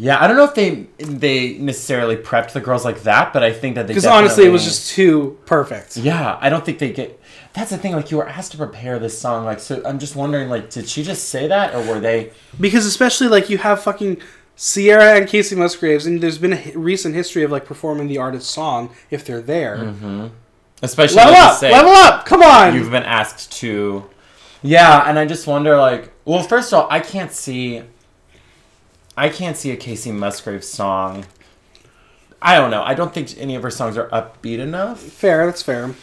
[0.00, 3.52] Yeah, I don't know if they they necessarily prepped the girls like that, but I
[3.52, 5.96] think that they Because honestly, it was just too perfect.
[5.96, 7.20] Yeah, I don't think they get.
[7.52, 7.94] That's the thing.
[7.94, 9.44] Like you were asked to prepare this song.
[9.44, 10.48] Like so, I'm just wondering.
[10.48, 12.30] Like, did she just say that, or were they?
[12.60, 14.22] Because especially like you have fucking
[14.56, 18.48] Ciara and Kacey Musgraves, and there's been a recent history of like performing the artist's
[18.48, 19.78] song if they're there.
[19.78, 20.28] Mm-hmm.
[20.80, 22.72] Especially Level like up, say, level up, come on.
[22.72, 24.08] You've been asked to.
[24.62, 25.76] Yeah, and I just wonder.
[25.76, 27.82] Like, well, first of all, I can't see.
[29.18, 31.26] I can't see a Kacey Musgrave song.
[32.40, 32.82] I don't know.
[32.84, 35.00] I don't think any of her songs are upbeat enough.
[35.00, 35.94] Fair, that's fair.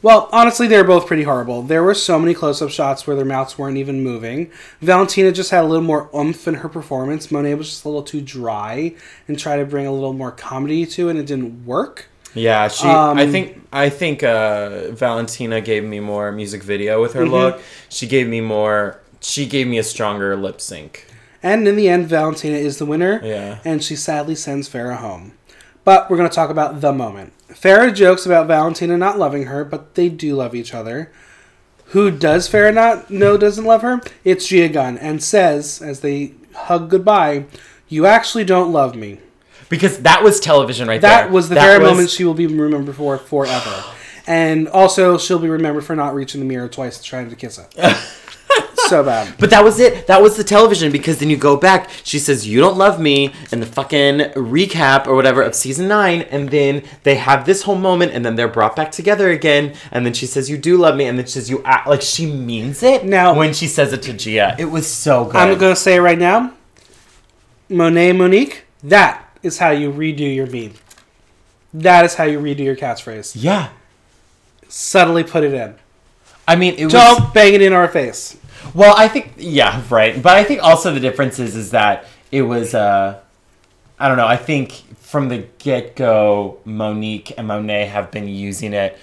[0.00, 1.62] Well, honestly, they're both pretty horrible.
[1.62, 4.50] There were so many close-up shots where their mouths weren't even moving.
[4.80, 7.30] Valentina just had a little more oomph in her performance.
[7.32, 8.94] Monet was just a little too dry
[9.28, 12.06] and tried to bring a little more comedy to it, and it didn't work.
[12.34, 12.86] Yeah, she.
[12.86, 13.60] Um, I think.
[13.72, 17.30] I think uh, Valentina gave me more music video with her Mhm.
[17.30, 17.60] look.
[17.88, 19.00] She gave me more.
[19.20, 21.06] She gave me a stronger lip sync.
[21.42, 23.20] And in the end, Valentina is the winner.
[23.24, 23.58] Yeah.
[23.64, 25.32] and she sadly sends Farrah home.
[25.84, 27.32] But we're going to talk about the moment.
[27.48, 31.10] Farrah jokes about Valentina not loving her, but they do love each other.
[31.86, 34.00] Who does Farrah not know doesn't love her?
[34.24, 37.46] It's Gia Gunn, and says, as they hug goodbye,
[37.88, 39.18] You actually don't love me.
[39.68, 41.24] Because that was television right That there.
[41.26, 43.84] That was the That very was- moment she will be remembered for forever.
[44.26, 47.74] And also, she'll be remembered for not reaching the mirror twice trying to kiss it.
[48.88, 49.34] so bad.
[49.38, 50.06] But that was it.
[50.06, 51.90] That was the television because then you go back.
[52.04, 56.22] She says, You don't love me in the fucking recap or whatever of season nine.
[56.22, 59.74] And then they have this whole moment and then they're brought back together again.
[59.90, 61.06] And then she says, You do love me.
[61.06, 63.04] And then she says, You act like she means it.
[63.04, 65.36] Now- when she says it to Gia, it was so good.
[65.36, 66.52] I'm going to say it right now
[67.68, 70.74] Monet Monique, that is how you redo your meme.
[71.74, 73.32] That is how you redo your catchphrase.
[73.34, 73.70] Yeah.
[74.68, 75.74] Subtly put it in.
[76.46, 76.92] I mean, it was.
[76.92, 78.36] Don't bang it in our face.
[78.74, 80.20] Well, I think yeah, right.
[80.22, 83.20] But I think also the difference is is that it was uh
[83.98, 88.98] I don't know, I think from the get-go Monique and Monet have been using it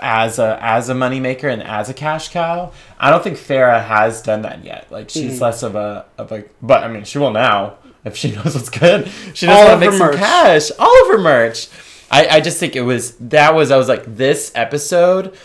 [0.00, 2.72] as a as a moneymaker and as a cash cow.
[2.98, 4.90] I don't think Farrah has done that yet.
[4.90, 8.32] Like she's less of a of a but I mean, she will now if she
[8.34, 9.08] knows what's good.
[9.34, 10.16] She knows All how to of make her some merch.
[10.16, 10.70] cash.
[10.78, 11.68] All of her merch.
[12.10, 15.36] I I just think it was that was I was like this episode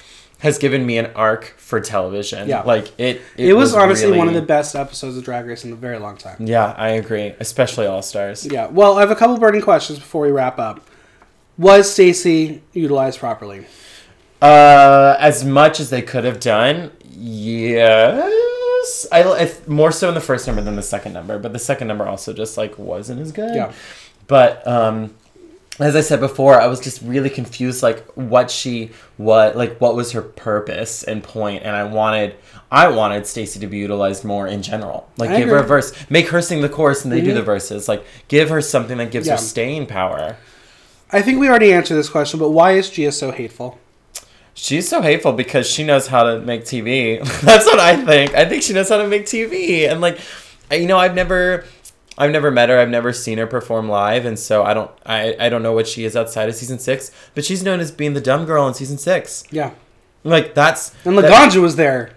[0.42, 2.50] has given me an arc for television.
[2.50, 2.64] Yeah.
[2.64, 5.76] Like it It, was, honestly one of the best episodes of Drag Race in a
[5.76, 6.38] very long time.
[6.39, 7.36] Yeah, I agree.
[7.39, 8.46] Especially All Stars.
[8.46, 8.66] Yeah.
[8.66, 10.82] Well, I have a couple burning questions before we wrap up.
[11.60, 13.68] Was Stacy utilized properly?
[14.42, 18.26] Uh, as much as they could have done, yes.
[19.12, 21.88] I, I more so in the first number than the second number, but the second
[21.88, 23.54] number also just like wasn't as good.
[23.54, 23.74] Yeah.
[24.26, 25.14] But um,
[25.84, 29.96] as I said before, I was just really confused, like what she what like what
[29.96, 32.36] was her purpose and point, and I wanted
[32.72, 35.08] I wanted Stacy to be utilized more in general.
[35.18, 37.36] Like I give her a verse, make her sing the chorus, and they do Mhm.
[37.36, 37.88] the verses.
[37.88, 39.34] Like give her something that gives Yeah.
[39.34, 40.38] her staying power.
[41.12, 43.78] I think we already answered this question, but why is Gia so hateful?
[44.54, 47.20] She's so hateful because she knows how to make TV.
[47.42, 48.34] That's what I think.
[48.36, 49.90] I think she knows how to make TV.
[49.90, 50.20] And like,
[50.72, 51.66] you know, I've never,
[52.18, 52.78] I've never met her.
[52.80, 55.88] I've never seen her perform live, and so I don't, I, I don't know what
[55.88, 57.09] she is outside of season six.
[57.36, 59.43] But she's known as being the dumb girl in season six.
[59.49, 59.72] Yeah.
[60.24, 62.12] Like that's And that- Laganja was there.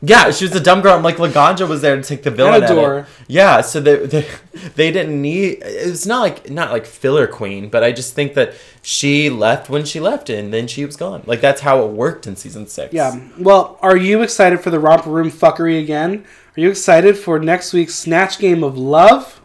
[0.00, 0.94] yeah, she was the dumb girl.
[0.94, 2.62] and like Laganja was there to take the villain.
[2.64, 3.06] Adore.
[3.28, 4.26] Yeah, so they, they
[4.74, 5.58] they didn't need.
[5.62, 9.84] It's not like not like filler queen, but I just think that she left when
[9.84, 11.22] she left, and then she was gone.
[11.26, 12.92] Like that's how it worked in season six.
[12.92, 13.20] Yeah.
[13.38, 16.24] Well, are you excited for the romper room fuckery again?
[16.56, 19.40] Are you excited for next week's Snatch Game of Love?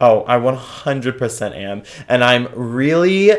[0.00, 1.82] Oh, I 100% am.
[2.08, 3.32] And I'm really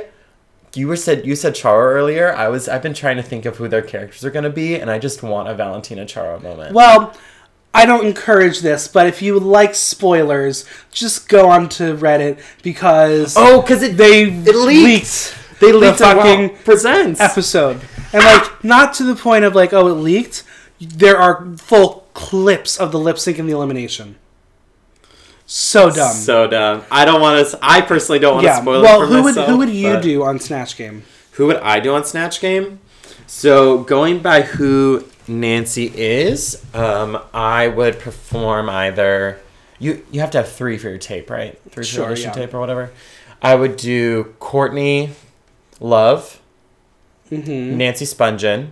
[0.75, 2.33] you were said you said Charo earlier.
[2.33, 4.75] I was I've been trying to think of who their characters are going to be
[4.75, 6.73] and I just want a Valentina Charo moment.
[6.75, 7.13] Well,
[7.73, 13.61] I don't encourage this, but if you like spoilers, just go onto Reddit because Oh,
[13.67, 15.35] cuz it they it leaked.
[15.35, 17.19] leaked They the leaked fucking fucking presents.
[17.19, 17.81] episode,
[18.13, 20.43] and like not to the point of like oh it leaked.
[20.79, 24.17] There are full clips of the lip sync and the elimination.
[25.45, 26.13] So dumb.
[26.13, 26.83] So dumb.
[26.91, 27.59] I don't want to.
[27.61, 28.61] I personally don't want to yeah.
[28.61, 29.49] spoil Well, it for who would myself.
[29.49, 31.03] who would you do on Snatch Game?
[31.33, 32.79] Who would I do on Snatch Game?
[33.25, 39.39] So going by who Nancy is, um, I would perform either.
[39.79, 41.57] You you have to have 3 for your tape, right?
[41.71, 42.31] 3 Sure, for your yeah.
[42.33, 42.91] tape or whatever.
[43.41, 45.11] I would do Courtney
[45.79, 46.41] Love,
[47.31, 47.77] Mm-hmm.
[47.77, 48.69] Nancy Spungen,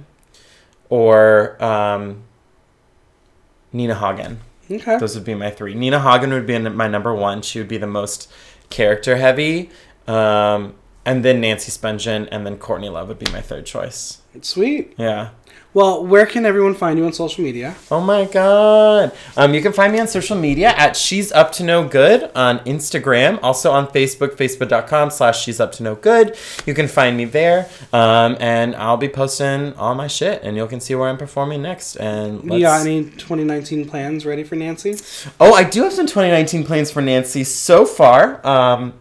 [0.90, 2.24] or um,
[3.72, 4.40] Nina Hagen.
[4.70, 4.98] Okay.
[4.98, 5.74] Those would be my three.
[5.74, 7.42] Nina Hagen would be my number one.
[7.42, 8.32] She would be the most
[8.70, 9.70] character heavy.
[10.08, 14.22] Um, and then Nancy Spungen and then Courtney Love would be my third choice.
[14.42, 14.94] Sweet.
[14.98, 15.30] Yeah.
[15.78, 17.76] Well, where can everyone find you on social media?
[17.92, 19.12] Oh my god.
[19.36, 22.58] Um, you can find me on social media at She's Up to No Good on
[22.62, 26.36] Instagram, also on Facebook, facebook.com slash She's Up to No Good.
[26.66, 27.70] You can find me there.
[27.94, 31.62] Um, and I'll be posting all my shit and you can see where I'm performing
[31.62, 31.96] next.
[31.98, 34.96] And You got any 2019 plans ready for Nancy?
[35.40, 38.44] Oh, I do have some 2019 plans for Nancy so far.
[38.44, 38.96] Um,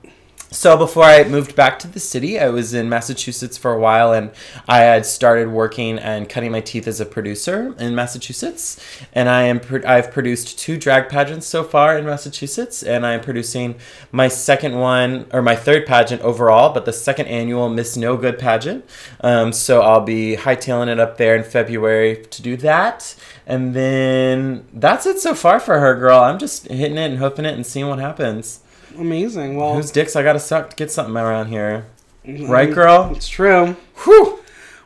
[0.51, 4.13] so before I moved back to the city, I was in Massachusetts for a while,
[4.13, 4.31] and
[4.69, 8.81] I had started working and cutting my teeth as a producer in Massachusetts.
[9.13, 13.15] And I am pro- I've produced two drag pageants so far in Massachusetts, and I
[13.15, 13.75] am producing
[14.13, 18.39] my second one or my third pageant overall, but the second annual Miss No Good
[18.39, 18.85] pageant.
[19.23, 23.17] Um, so I'll be hightailing it up there in February to do that.
[23.47, 26.21] And then that's it so far for her, girl.
[26.21, 28.61] I'm just hitting it and hoofing it and seeing what happens.
[28.99, 29.57] Amazing.
[29.57, 31.87] Well, Whose dicks I gotta suck to get something around here?
[32.27, 33.13] mm, Right, girl?
[33.15, 33.77] It's true.
[34.05, 34.41] Whew!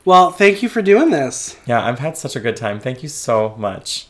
[0.04, 1.56] Well, thank you for doing this.
[1.66, 2.80] Yeah, I've had such a good time.
[2.80, 4.06] Thank you so much.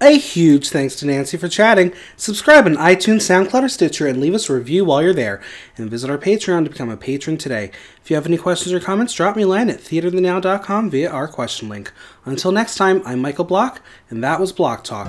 [0.00, 1.92] A huge thanks to Nancy for chatting.
[2.16, 5.40] Subscribe on iTunes, SoundCloud, or Stitcher, and leave us a review while you're there.
[5.76, 7.70] And visit our Patreon to become a patron today.
[8.02, 11.28] If you have any questions or comments, drop me a line at theaterthenow.com via our
[11.28, 11.92] question link.
[12.24, 13.80] Until next time, I'm Michael Block,
[14.10, 15.06] and that was Block Talk.